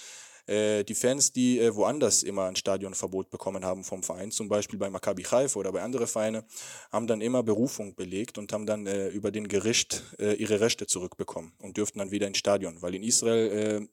äh, 0.47 0.85
die 0.85 0.95
Fans, 0.95 1.33
die 1.33 1.59
äh, 1.59 1.75
woanders 1.75 2.23
immer 2.23 2.45
ein 2.45 2.57
Stadionverbot 2.57 3.31
bekommen 3.31 3.65
haben 3.65 3.85
vom 3.85 4.03
Verein, 4.03 4.31
zum 4.31 4.49
Beispiel 4.49 4.79
bei 4.79 4.91
Maccabi 4.91 5.25
Haifa 5.25 5.59
oder 5.59 5.73
bei 5.73 5.83
anderen 5.83 6.07
Vereinen, 6.07 6.45
haben 6.93 7.07
dann 7.07 7.21
immer 7.21 7.43
Berufung 7.43 7.95
belegt 7.95 8.39
und 8.39 8.53
haben 8.53 8.67
dann 8.67 8.87
äh, 8.87 9.09
über 9.09 9.31
den 9.31 9.49
Gericht 9.49 10.05
ihre 10.19 10.61
Rechte 10.61 10.87
zurückbekommen 10.87 11.53
und 11.59 11.77
dürften 11.77 11.99
dann 11.99 12.11
wieder 12.11 12.27
ins 12.27 12.39
Stadion, 12.39 12.81
weil 12.81 12.95
in 12.95 13.03
Israel 13.03 13.89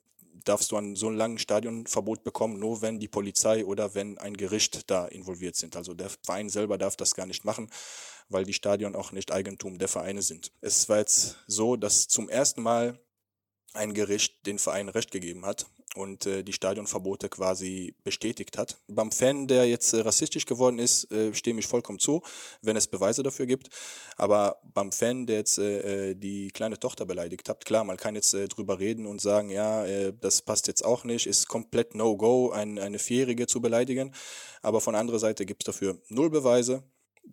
darfst 0.45 0.71
du 0.71 0.77
an 0.77 0.95
so 0.95 1.07
einem 1.07 1.17
langen 1.17 1.37
Stadionverbot 1.37 2.23
bekommen, 2.23 2.59
nur 2.59 2.81
wenn 2.81 2.99
die 2.99 3.07
Polizei 3.07 3.65
oder 3.65 3.95
wenn 3.95 4.17
ein 4.17 4.35
Gericht 4.35 4.89
da 4.89 5.05
involviert 5.05 5.55
sind. 5.55 5.75
Also 5.75 5.93
der 5.93 6.09
Verein 6.23 6.49
selber 6.49 6.77
darf 6.77 6.95
das 6.95 7.15
gar 7.15 7.25
nicht 7.25 7.45
machen, 7.45 7.69
weil 8.29 8.45
die 8.45 8.53
Stadion 8.53 8.95
auch 8.95 9.11
nicht 9.11 9.31
Eigentum 9.31 9.77
der 9.77 9.87
Vereine 9.87 10.21
sind. 10.21 10.51
Es 10.61 10.89
war 10.89 10.97
jetzt 10.97 11.37
so, 11.47 11.75
dass 11.75 12.07
zum 12.07 12.29
ersten 12.29 12.61
Mal 12.61 12.99
ein 13.73 13.93
Gericht 13.93 14.45
den 14.45 14.59
Verein 14.59 14.89
Recht 14.89 15.11
gegeben 15.11 15.45
hat 15.45 15.65
und 15.95 16.25
äh, 16.25 16.43
die 16.43 16.53
Stadionverbote 16.53 17.29
quasi 17.29 17.95
bestätigt 18.03 18.57
hat. 18.57 18.77
Beim 18.87 19.11
Fan, 19.11 19.47
der 19.47 19.65
jetzt 19.67 19.93
äh, 19.93 20.01
rassistisch 20.01 20.45
geworden 20.45 20.79
ist, 20.79 21.11
äh, 21.11 21.33
stehe 21.33 21.57
ich 21.57 21.67
vollkommen 21.67 21.99
zu, 21.99 22.21
wenn 22.61 22.75
es 22.75 22.87
Beweise 22.87 23.23
dafür 23.23 23.45
gibt. 23.45 23.69
Aber 24.17 24.61
beim 24.73 24.91
Fan, 24.91 25.25
der 25.25 25.37
jetzt 25.37 25.57
äh, 25.57 26.11
äh, 26.11 26.15
die 26.15 26.49
kleine 26.49 26.79
Tochter 26.79 27.05
beleidigt 27.05 27.49
hat, 27.49 27.65
klar, 27.65 27.83
man 27.83 27.97
kann 27.97 28.15
jetzt 28.15 28.33
äh, 28.33 28.47
drüber 28.47 28.79
reden 28.79 29.05
und 29.05 29.21
sagen, 29.21 29.49
ja, 29.49 30.11
das 30.11 30.41
passt 30.41 30.67
jetzt 30.67 30.83
auch 30.83 31.03
nicht, 31.03 31.27
ist 31.27 31.47
komplett 31.47 31.95
No-Go, 31.95 32.51
ein, 32.51 32.79
eine 32.79 32.99
Vierjährige 32.99 33.47
zu 33.47 33.61
beleidigen. 33.61 34.13
Aber 34.61 34.81
von 34.81 34.95
anderer 34.95 35.19
Seite 35.19 35.45
gibt 35.45 35.63
es 35.63 35.65
dafür 35.65 35.97
null 36.09 36.29
Beweise. 36.29 36.83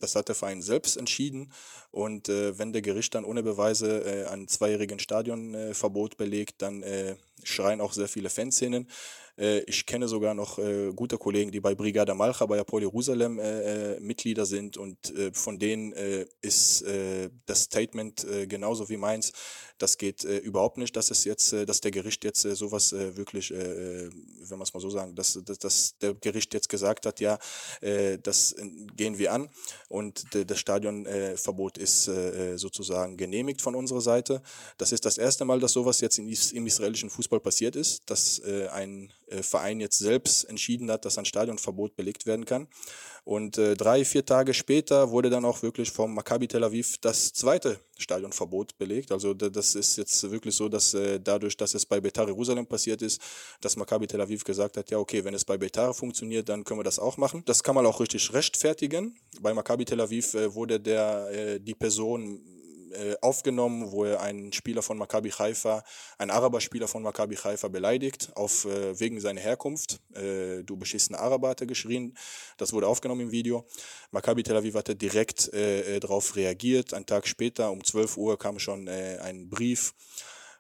Das 0.01 0.17
hat 0.17 0.29
der 0.29 0.35
Verein 0.35 0.63
selbst 0.63 0.97
entschieden. 0.97 1.53
Und 1.91 2.29
äh, 2.29 2.59
wenn 2.59 2.73
der 2.73 2.83
Gericht 2.83 3.15
dann 3.15 3.25
ohne 3.25 3.43
Beweise 3.43 4.05
äh, 4.05 4.27
ein 4.27 4.49
zweijährigen 4.49 4.99
Stadionverbot 4.99 6.15
äh, 6.15 6.17
belegt, 6.17 6.63
dann 6.63 6.83
äh, 6.83 7.17
schreien 7.43 7.81
auch 7.81 7.93
sehr 7.93 8.09
viele 8.09 8.31
Fanszenen. 8.31 8.89
Äh, 9.41 9.61
ich 9.61 9.87
kenne 9.87 10.07
sogar 10.07 10.35
noch 10.35 10.59
äh, 10.59 10.93
gute 10.95 11.17
Kollegen, 11.17 11.51
die 11.51 11.61
bei 11.61 11.75
Brigada 11.75 12.15
Malcha, 12.15 12.47
bei 12.47 12.61
Apollo 12.61 12.89
Jerusalem 12.89 13.39
äh, 13.39 13.99
Mitglieder 14.01 14.45
sind 14.45 14.77
und 14.77 14.99
von 15.33 15.59
denen 15.59 15.93
ist 16.43 16.85
das 17.47 17.63
Statement 17.63 18.27
genauso 18.49 18.89
wie 18.89 18.97
meins. 18.97 19.33
Das 19.79 19.97
geht 19.97 20.25
überhaupt 20.25 20.77
nicht, 20.77 20.95
dass 20.95 21.11
es 21.11 21.25
jetzt, 21.25 21.53
dass 21.53 21.81
der 21.81 21.91
Gericht 21.91 22.25
jetzt 22.25 22.43
sowas 22.43 22.93
wirklich, 22.93 23.51
wenn 23.51 24.11
man 24.51 24.63
es 24.63 24.75
mal 24.75 24.81
so 24.81 24.91
sagen, 24.91 25.15
dass, 25.15 25.39
dass, 25.45 25.59
dass, 25.59 25.99
der 25.99 26.15
Gericht 26.15 26.53
jetzt 26.55 26.69
gesagt 26.69 27.07
hat, 27.07 27.21
ja, 27.21 27.39
das 28.23 28.55
gehen 28.97 29.19
wir 29.19 29.33
an 29.33 29.49
und 29.89 30.25
das 30.33 30.59
Stadionverbot 30.59 31.79
ist 31.79 32.11
sozusagen 32.57 33.17
genehmigt 33.17 33.63
von 33.63 33.75
unserer 33.75 34.03
Seite. 34.03 34.43
Das 34.77 34.93
ist 34.93 35.05
das 35.05 35.19
erste 35.19 35.45
Mal, 35.45 35.61
dass 35.61 35.73
sowas 35.73 36.01
jetzt 36.01 36.19
im 36.19 36.67
israelischen 36.67 37.11
Fußball 37.11 37.41
passiert 37.41 37.77
ist, 37.77 38.03
dass 38.07 38.43
ein 38.43 39.13
Verein 39.43 39.81
jetzt 39.81 39.99
selbst 39.99 40.45
entschieden 40.45 40.91
hat, 40.91 41.05
dass 41.05 41.19
ein 41.19 41.25
Stadionverbot 41.25 41.97
belegt 41.97 42.27
werden 42.27 42.45
kann. 42.45 42.69
Und 43.25 43.59
äh, 43.59 43.75
drei, 43.75 44.05
vier 44.05 44.25
Tage 44.25 44.55
später 44.55 45.11
wurde 45.11 45.31
dann 45.31 45.45
auch 45.45 45.63
wirklich 45.63 45.91
vom 45.91 46.15
Maccabi 46.15 46.49
Tel 46.49 46.65
Aviv 46.65 46.99
das 46.99 47.33
zweite 47.33 47.79
Stadionverbot 47.99 48.79
belegt. 48.79 49.13
Also 49.13 49.35
das 49.35 49.75
ist 49.75 49.97
jetzt 49.99 50.31
wirklich 50.31 50.55
so, 50.55 50.69
dass 50.69 50.95
äh, 50.95 51.21
dadurch, 51.21 51.57
dass 51.57 51.75
es 51.75 51.85
bei 51.85 52.01
Betar 52.01 52.27
Jerusalem 52.27 52.67
passiert 52.67 53.03
ist, 53.03 53.21
dass 53.61 53.77
Maccabi 53.77 54.07
Tel 54.07 54.21
Aviv 54.21 54.43
gesagt 54.45 54.77
hat, 54.77 54.91
ja 54.91 54.99
okay, 54.99 55.25
wenn 55.25 55.35
es 55.35 55.45
bei 55.45 55.59
Betar 55.59 55.93
funktioniert, 55.93 56.49
dann 56.49 56.65
können 56.65 56.81
wir 56.81 56.85
das 56.85 56.99
auch 56.99 57.19
machen. 57.19 57.43
Das 57.45 57.63
kann 57.63 57.75
man 57.75 57.85
auch 57.87 58.01
richtig 58.01 58.33
rechtfertigen. 58.33 59.19
Bei 59.41 59.53
Maccabi 59.53 59.85
Tel 59.85 60.01
Aviv 60.01 60.35
äh, 60.35 60.55
wurde 60.55 60.81
der, 60.81 61.29
äh, 61.31 61.61
die 61.61 61.75
Person 61.75 62.41
äh, 62.93 63.17
aufgenommen, 63.21 63.93
wo 63.93 64.05
er 64.05 64.21
einen 64.21 64.53
Spieler 64.53 64.83
von 64.83 64.99
Maccabi 64.99 65.31
Haifa, 65.31 65.85
einen 66.19 66.31
Araberspieler 66.31 66.89
von 66.89 67.03
Maccabi 67.03 67.37
Haifa 67.37 67.69
beleidigt, 67.69 68.31
auf, 68.35 68.65
äh, 68.65 68.99
wegen 68.99 69.21
seiner 69.21 69.41
Herkunft. 69.41 70.01
Äh, 70.15 70.63
du 70.65 70.77
beschissene 70.77 71.19
Araber 71.19 71.51
hat 71.51 71.61
er 71.61 71.67
geschrien. 71.67 72.17
Das 72.57 72.73
wurde 72.73 72.87
aufgenommen 72.87 73.23
im 73.23 73.31
Video. 73.31 73.67
Maccabi 74.11 74.43
Tel 74.43 74.57
Aviv 74.57 74.75
hatte 74.75 74.97
direkt 74.97 75.53
äh, 75.53 75.97
äh 75.97 76.01
darauf 76.01 76.37
reagiert. 76.37 76.95
Ein 76.95 77.07
Tag 77.07 77.27
später, 77.27 77.71
um 77.71 77.85
12 77.85 78.17
Uhr, 78.17 78.39
kam 78.39 78.59
schon 78.59 78.89
ein 78.89 79.49
Brief 79.49 79.95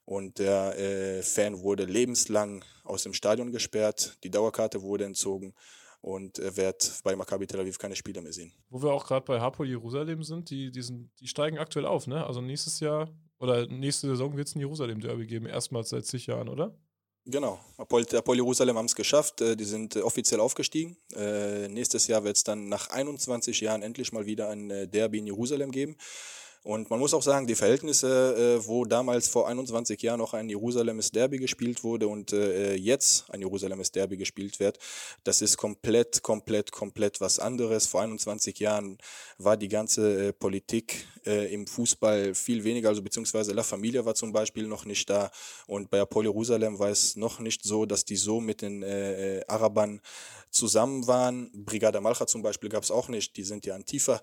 und 0.04 0.38
der 0.38 1.22
Fan 1.22 1.62
wurde 1.62 1.84
lebenslang 1.84 2.64
aus 2.84 3.02
dem 3.02 3.14
Stadion 3.14 3.52
gesperrt. 3.52 4.18
Die 4.24 4.30
Dauerkarte 4.30 4.82
wurde 4.82 5.04
entzogen 5.04 5.54
und 6.00 6.38
er 6.38 6.56
wird 6.56 7.00
bei 7.04 7.14
Maccabi 7.14 7.46
Tel 7.46 7.60
Aviv 7.60 7.78
keine 7.78 7.96
Spieler 7.96 8.22
mehr 8.22 8.32
sehen. 8.32 8.52
Wo 8.68 8.82
wir 8.82 8.92
auch 8.92 9.06
gerade 9.06 9.24
bei 9.24 9.40
Hapoel 9.40 9.68
Jerusalem 9.68 10.22
sind, 10.22 10.50
die, 10.50 10.70
die, 10.70 10.82
sind, 10.82 11.10
die 11.20 11.28
steigen 11.28 11.58
aktuell 11.58 11.86
auf, 11.86 12.06
ne? 12.06 12.26
Also 12.26 12.40
nächstes 12.40 12.80
Jahr 12.80 13.10
oder 13.38 13.66
nächste 13.66 14.08
Saison 14.08 14.36
wird 14.36 14.48
es 14.48 14.54
ein 14.54 14.60
Jerusalem-Derby 14.60 15.26
geben, 15.26 15.46
erstmals 15.46 15.90
seit 15.90 16.06
zig 16.06 16.26
Jahren, 16.26 16.48
oder? 16.48 16.74
Genau, 17.26 17.60
Apol, 17.76 18.04
Apol 18.14 18.36
Jerusalem 18.36 18.78
haben 18.78 18.86
es 18.86 18.94
geschafft, 18.94 19.40
äh, 19.40 19.54
die 19.54 19.64
sind 19.64 19.94
äh, 19.94 20.00
offiziell 20.00 20.40
aufgestiegen. 20.40 20.96
Äh, 21.14 21.68
nächstes 21.68 22.06
Jahr 22.06 22.24
wird 22.24 22.36
es 22.36 22.44
dann 22.44 22.68
nach 22.68 22.90
21 22.90 23.60
Jahren 23.60 23.82
endlich 23.82 24.12
mal 24.12 24.26
wieder 24.26 24.48
ein 24.48 24.90
Derby 24.90 25.18
in 25.18 25.26
Jerusalem 25.26 25.70
geben. 25.70 25.96
Und 26.62 26.90
man 26.90 26.98
muss 26.98 27.14
auch 27.14 27.22
sagen, 27.22 27.46
die 27.46 27.54
Verhältnisse, 27.54 28.58
äh, 28.60 28.66
wo 28.66 28.84
damals 28.84 29.28
vor 29.28 29.48
21 29.48 30.02
Jahren 30.02 30.18
noch 30.18 30.34
ein 30.34 30.50
Jerusalemes 30.50 31.10
Derby 31.10 31.38
gespielt 31.38 31.82
wurde 31.82 32.06
und 32.06 32.34
äh, 32.34 32.74
jetzt 32.74 33.24
ein 33.30 33.40
Jerusalemes 33.40 33.92
Derby 33.92 34.18
gespielt 34.18 34.60
wird, 34.60 34.78
das 35.24 35.40
ist 35.40 35.56
komplett, 35.56 36.22
komplett, 36.22 36.70
komplett 36.70 37.18
was 37.22 37.38
anderes. 37.38 37.86
Vor 37.86 38.02
21 38.02 38.58
Jahren 38.58 38.98
war 39.38 39.56
die 39.56 39.68
ganze 39.68 40.28
äh, 40.28 40.32
Politik 40.32 41.06
im 41.22 41.66
Fußball 41.66 42.34
viel 42.34 42.64
weniger, 42.64 42.88
also 42.88 43.02
beziehungsweise 43.02 43.52
La 43.52 43.62
Familia 43.62 44.06
war 44.06 44.14
zum 44.14 44.32
Beispiel 44.32 44.66
noch 44.66 44.86
nicht 44.86 45.10
da 45.10 45.30
und 45.66 45.90
bei 45.90 46.00
Apollo 46.00 46.30
Jerusalem 46.30 46.78
war 46.78 46.88
es 46.88 47.14
noch 47.14 47.40
nicht 47.40 47.62
so, 47.62 47.84
dass 47.84 48.06
die 48.06 48.16
so 48.16 48.40
mit 48.40 48.62
den 48.62 48.82
Arabern 49.46 50.00
zusammen 50.50 51.06
waren. 51.06 51.50
Brigada 51.52 52.00
Malcha 52.00 52.26
zum 52.26 52.40
Beispiel 52.40 52.70
gab 52.70 52.84
es 52.84 52.90
auch 52.90 53.08
nicht, 53.08 53.36
die 53.36 53.44
sind 53.44 53.66
ja 53.66 53.74
an 53.74 53.84
tiefer 53.84 54.22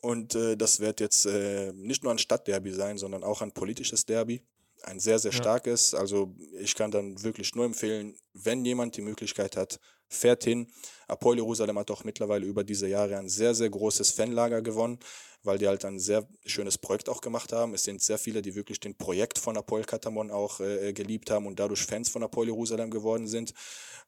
und 0.00 0.34
äh, 0.34 0.56
das 0.56 0.80
wird 0.80 1.00
jetzt 1.00 1.26
äh, 1.26 1.72
nicht 1.74 2.02
nur 2.02 2.12
ein 2.12 2.18
Stadtderby 2.18 2.72
sein, 2.72 2.98
sondern 2.98 3.22
auch 3.22 3.42
ein 3.42 3.52
politisches 3.52 4.06
Derby. 4.06 4.42
Ein 4.82 4.98
sehr, 4.98 5.18
sehr 5.18 5.32
starkes. 5.32 5.92
Also 5.92 6.34
ich 6.58 6.74
kann 6.74 6.90
dann 6.90 7.22
wirklich 7.22 7.54
nur 7.54 7.66
empfehlen, 7.66 8.16
wenn 8.32 8.64
jemand 8.64 8.96
die 8.96 9.02
Möglichkeit 9.02 9.56
hat, 9.56 9.78
fährt 10.08 10.44
hin. 10.44 10.68
Apoel 11.06 11.36
Jerusalem 11.36 11.78
hat 11.78 11.90
auch 11.90 12.04
mittlerweile 12.04 12.46
über 12.46 12.64
diese 12.64 12.88
Jahre 12.88 13.18
ein 13.18 13.28
sehr, 13.28 13.54
sehr 13.54 13.68
großes 13.68 14.12
Fanlager 14.12 14.62
gewonnen 14.62 14.98
weil 15.42 15.58
die 15.58 15.68
halt 15.68 15.84
ein 15.84 15.98
sehr 15.98 16.26
schönes 16.44 16.78
Projekt 16.78 17.08
auch 17.08 17.20
gemacht 17.20 17.52
haben. 17.52 17.74
Es 17.74 17.84
sind 17.84 18.02
sehr 18.02 18.18
viele, 18.18 18.42
die 18.42 18.54
wirklich 18.54 18.80
den 18.80 18.94
Projekt 18.96 19.38
von 19.38 19.56
Apoel 19.56 19.84
Katamon 19.84 20.30
auch 20.30 20.60
äh, 20.60 20.92
geliebt 20.92 21.30
haben 21.30 21.46
und 21.46 21.58
dadurch 21.58 21.84
Fans 21.84 22.08
von 22.08 22.22
Apoel 22.22 22.48
Jerusalem 22.48 22.90
geworden 22.90 23.26
sind. 23.26 23.54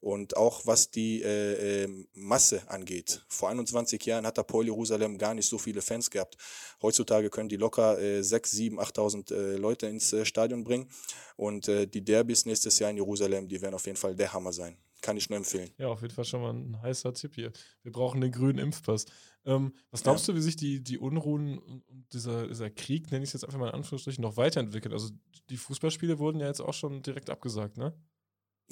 Und 0.01 0.37
auch 0.37 0.67
was 0.67 0.91
die 0.91 1.23
äh, 1.23 1.85
äh, 1.85 2.07
Masse 2.15 2.63
angeht. 2.67 3.25
Vor 3.29 3.51
21 3.51 4.05
Jahren 4.05 4.27
hat 4.27 4.39
Apoel 4.39 4.67
Jerusalem 4.67 5.17
gar 5.17 5.33
nicht 5.33 5.49
so 5.49 5.59
viele 5.59 5.81
Fans 5.81 6.11
gehabt. 6.11 6.37
Heutzutage 6.83 7.31
können 7.31 7.49
die 7.49 7.57
locker 7.57 8.01
äh, 8.01 8.23
6, 8.23 8.51
7, 8.51 8.81
8.000 8.81 9.33
äh, 9.33 9.57
Leute 9.57 9.87
ins 9.87 10.13
äh, 10.13 10.25
Stadion 10.25 10.65
bringen. 10.65 10.91
Und 11.37 11.69
äh, 11.69 11.87
die 11.87 12.05
Derbys 12.05 12.47
nächstes 12.47 12.79
Jahr 12.81 12.91
in 12.91 12.97
Jerusalem, 12.97 13.47
die 13.49 13.63
werden 13.63 13.75
auf 13.75 13.87
jeden 13.87 13.97
Fall 13.97 14.17
der 14.17 14.33
Hammer 14.33 14.53
sein. 14.53 14.77
Kann 15.03 15.17
ich 15.17 15.29
nur 15.29 15.37
empfehlen. 15.37 15.71
Ja, 15.79 15.89
auf 15.89 16.01
jeden 16.03 16.15
Fall 16.15 16.25
schon 16.25 16.43
mal 16.43 16.53
ein 16.53 16.81
heißer 16.81 17.13
Tipp 17.13 17.35
hier. 17.35 17.53
Wir 17.83 17.91
brauchen 17.91 18.21
den 18.21 18.31
grünen 18.31 18.61
Impfpass. 18.61 19.07
Ähm, 19.45 19.73
was 19.91 20.03
glaubst 20.03 20.29
ja. 20.29 20.33
du, 20.33 20.39
wie 20.39 20.43
sich 20.43 20.57
die, 20.57 20.83
die 20.83 20.99
Unruhen 20.99 21.59
und 21.59 21.85
dieser, 22.13 22.47
dieser 22.47 22.71
Krieg, 22.71 23.11
nenne 23.11 23.25
ich 23.25 23.29
es 23.29 23.35
jetzt 23.35 23.45
einfach 23.45 23.59
mal 23.59 23.69
in 23.69 23.75
Anführungsstrichen, 23.75 24.23
noch 24.23 24.37
weiterentwickelt? 24.37 24.93
Also 24.93 25.11
die 25.51 25.57
Fußballspiele 25.57 26.19
wurden 26.19 26.41
ja 26.41 26.47
jetzt 26.47 26.61
auch 26.61 26.75
schon 26.75 27.03
direkt 27.03 27.31
abgesagt, 27.31 27.77
ne? 27.77 27.95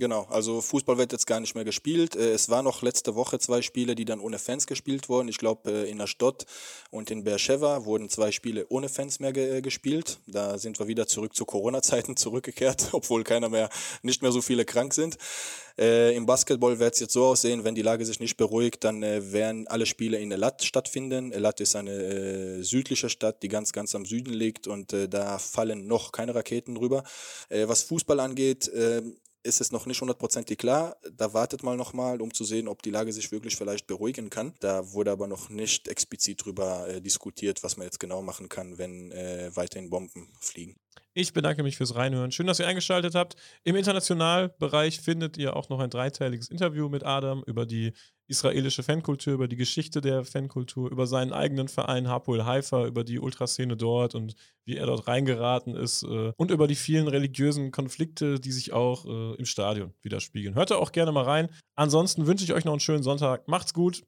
Genau, 0.01 0.27
also 0.31 0.63
Fußball 0.63 0.97
wird 0.97 1.13
jetzt 1.13 1.27
gar 1.27 1.41
nicht 1.41 1.55
mehr 1.55 1.67
gespielt. 1.67 2.17
Äh, 2.17 2.33
es 2.33 2.49
waren 2.49 2.65
noch 2.65 2.81
letzte 2.81 3.17
Woche 3.17 3.39
zwei 3.39 3.61
Spiele, 3.61 3.95
die 3.95 4.07
dann 4.07 4.19
ohne 4.19 4.39
Fans 4.39 4.67
gespielt 4.67 5.11
wurden. 5.11 5.29
Ich 5.29 5.37
glaube, 5.37 5.71
äh, 5.71 5.91
in 5.91 5.99
der 5.99 6.07
Stadt 6.07 6.47
und 6.91 7.11
in 7.11 7.23
Beersheba 7.23 7.85
wurden 7.85 8.09
zwei 8.09 8.33
Spiele 8.33 8.65
ohne 8.71 8.89
Fans 8.89 9.21
mehr 9.21 9.35
ge 9.35 9.59
äh, 9.59 9.61
gespielt. 9.61 10.19
Da 10.27 10.57
sind 10.57 10.79
wir 10.79 10.89
wieder 10.89 11.07
zurück 11.07 11.37
zu 11.37 11.45
Corona-Zeiten 11.45 12.17
zurückgekehrt, 12.17 12.89
obwohl 12.93 13.25
keiner 13.25 13.51
mehr, 13.51 13.69
nicht 14.01 14.23
mehr 14.23 14.33
so 14.33 14.41
viele 14.41 14.65
krank 14.65 14.95
sind. 14.95 15.19
Äh, 15.77 16.17
Im 16.17 16.25
Basketball 16.25 16.79
wird 16.79 16.95
es 16.95 17.01
jetzt 17.01 17.13
so 17.13 17.27
aussehen, 17.27 17.65
wenn 17.65 17.75
die 17.75 17.83
Lage 17.83 18.07
sich 18.07 18.21
nicht 18.21 18.39
beruhigt, 18.39 18.85
dann 18.85 19.03
äh, 19.03 19.33
werden 19.35 19.69
alle 19.69 19.85
Spiele 19.85 20.17
in 20.17 20.33
Elat 20.33 20.65
stattfinden. 20.65 21.31
Elat 21.31 21.61
ist 21.61 21.77
eine 21.77 21.93
äh, 21.93 22.63
südliche 22.63 23.11
Stadt, 23.11 23.43
die 23.43 23.49
ganz, 23.49 23.71
ganz 23.73 23.95
am 23.95 24.07
Süden 24.07 24.33
liegt 24.33 24.67
und 24.67 24.95
da 25.11 25.39
fallen 25.39 25.87
noch 25.87 26.11
keine 26.11 26.35
Raketen 26.35 26.75
drüber. 26.75 27.05
was 27.51 27.83
Fußball 27.83 28.19
angeht, 28.19 28.71
ähm, 28.75 29.17
ist 29.43 29.61
es 29.61 29.73
noch 29.73 29.87
nicht 29.87 30.01
hundertprozentig 30.01 30.59
klar. 30.59 30.97
Da 31.17 31.33
wartet 31.33 31.63
mal 31.63 31.77
nochmal, 31.77 32.21
um 32.21 32.33
zu 32.33 32.45
sehen, 32.45 32.69
ob 32.69 32.83
die 32.83 32.91
Lage 32.91 33.13
sich 33.13 33.33
wirklich 33.33 33.57
vielleicht 33.57 33.87
beruhigen 33.87 34.31
kann. 34.31 34.55
Da 34.61 34.93
wurde 34.93 35.11
aber 35.11 35.27
noch 35.27 35.49
nicht 35.49 35.89
explizit 35.89 36.45
drüber 36.45 36.89
äh, 36.89 37.01
diskutiert, 37.01 37.63
was 37.63 37.77
man 37.77 37.87
jetzt 37.87 38.01
genau 38.01 38.23
machen 38.23 38.49
kann, 38.49 38.79
wenn 38.79 39.13
äh, 39.13 39.51
weiterhin 39.55 39.91
Bomben 39.91 40.29
fliegen. 40.41 40.77
Ich 41.21 41.35
bedanke 41.35 41.63
mich 41.63 41.77
fürs 41.77 41.97
Reinhören. 41.97 42.33
Schön, 42.33 42.47
dass 42.47 42.61
ihr 42.61 42.67
eingeschaltet 42.67 43.15
habt. 43.15 43.37
Im 43.63 43.77
Internationalbereich 43.77 45.03
findet 45.03 45.37
ihr 45.37 45.55
auch 45.55 45.69
noch 45.69 45.79
ein 45.79 45.91
dreiteiliges 45.91 46.49
Interview 46.49 46.89
mit 46.89 47.05
Adam 47.05 47.43
über 47.47 47.67
die 47.67 47.93
israelische 48.27 48.83
Fankultur, 48.83 49.35
über 49.35 49.47
die 49.47 49.57
Geschichte 49.57 50.01
der 50.01 50.25
Fankultur, 50.25 50.91
über 50.91 51.07
seinen 51.07 51.35
eigenen 51.35 51.69
Verein 51.69 52.09
Hapoel 52.09 52.47
Haifa, 52.47 52.87
über 52.87 53.05
die 53.05 53.19
Ultraszene 53.19 53.77
dort 53.77 54.15
und 54.15 54.35
wie 54.65 54.79
er 54.79 54.87
dort 54.87 55.09
reingeraten 55.09 55.77
ist 55.77 56.05
äh, 56.05 56.33
und 56.39 56.51
über 56.51 56.67
die 56.67 56.75
vielen 56.75 57.07
religiösen 57.07 57.71
Konflikte, 57.71 58.41
die 58.41 58.53
sich 58.53 58.73
auch 58.73 59.05
äh, 59.05 59.35
im 59.35 59.45
Stadion 59.45 59.93
widerspiegeln. 60.01 60.55
Hört 60.55 60.71
da 60.71 60.77
auch 60.77 60.91
gerne 60.91 61.13
mal 61.13 61.25
rein. 61.25 61.51
Ansonsten 61.75 62.27
wünsche 62.27 62.45
ich 62.45 62.55
euch 62.55 62.65
noch 62.65 62.73
einen 62.73 62.81
schönen 62.81 63.03
Sonntag. 63.03 63.47
Macht's 63.47 63.75
gut. 63.75 64.05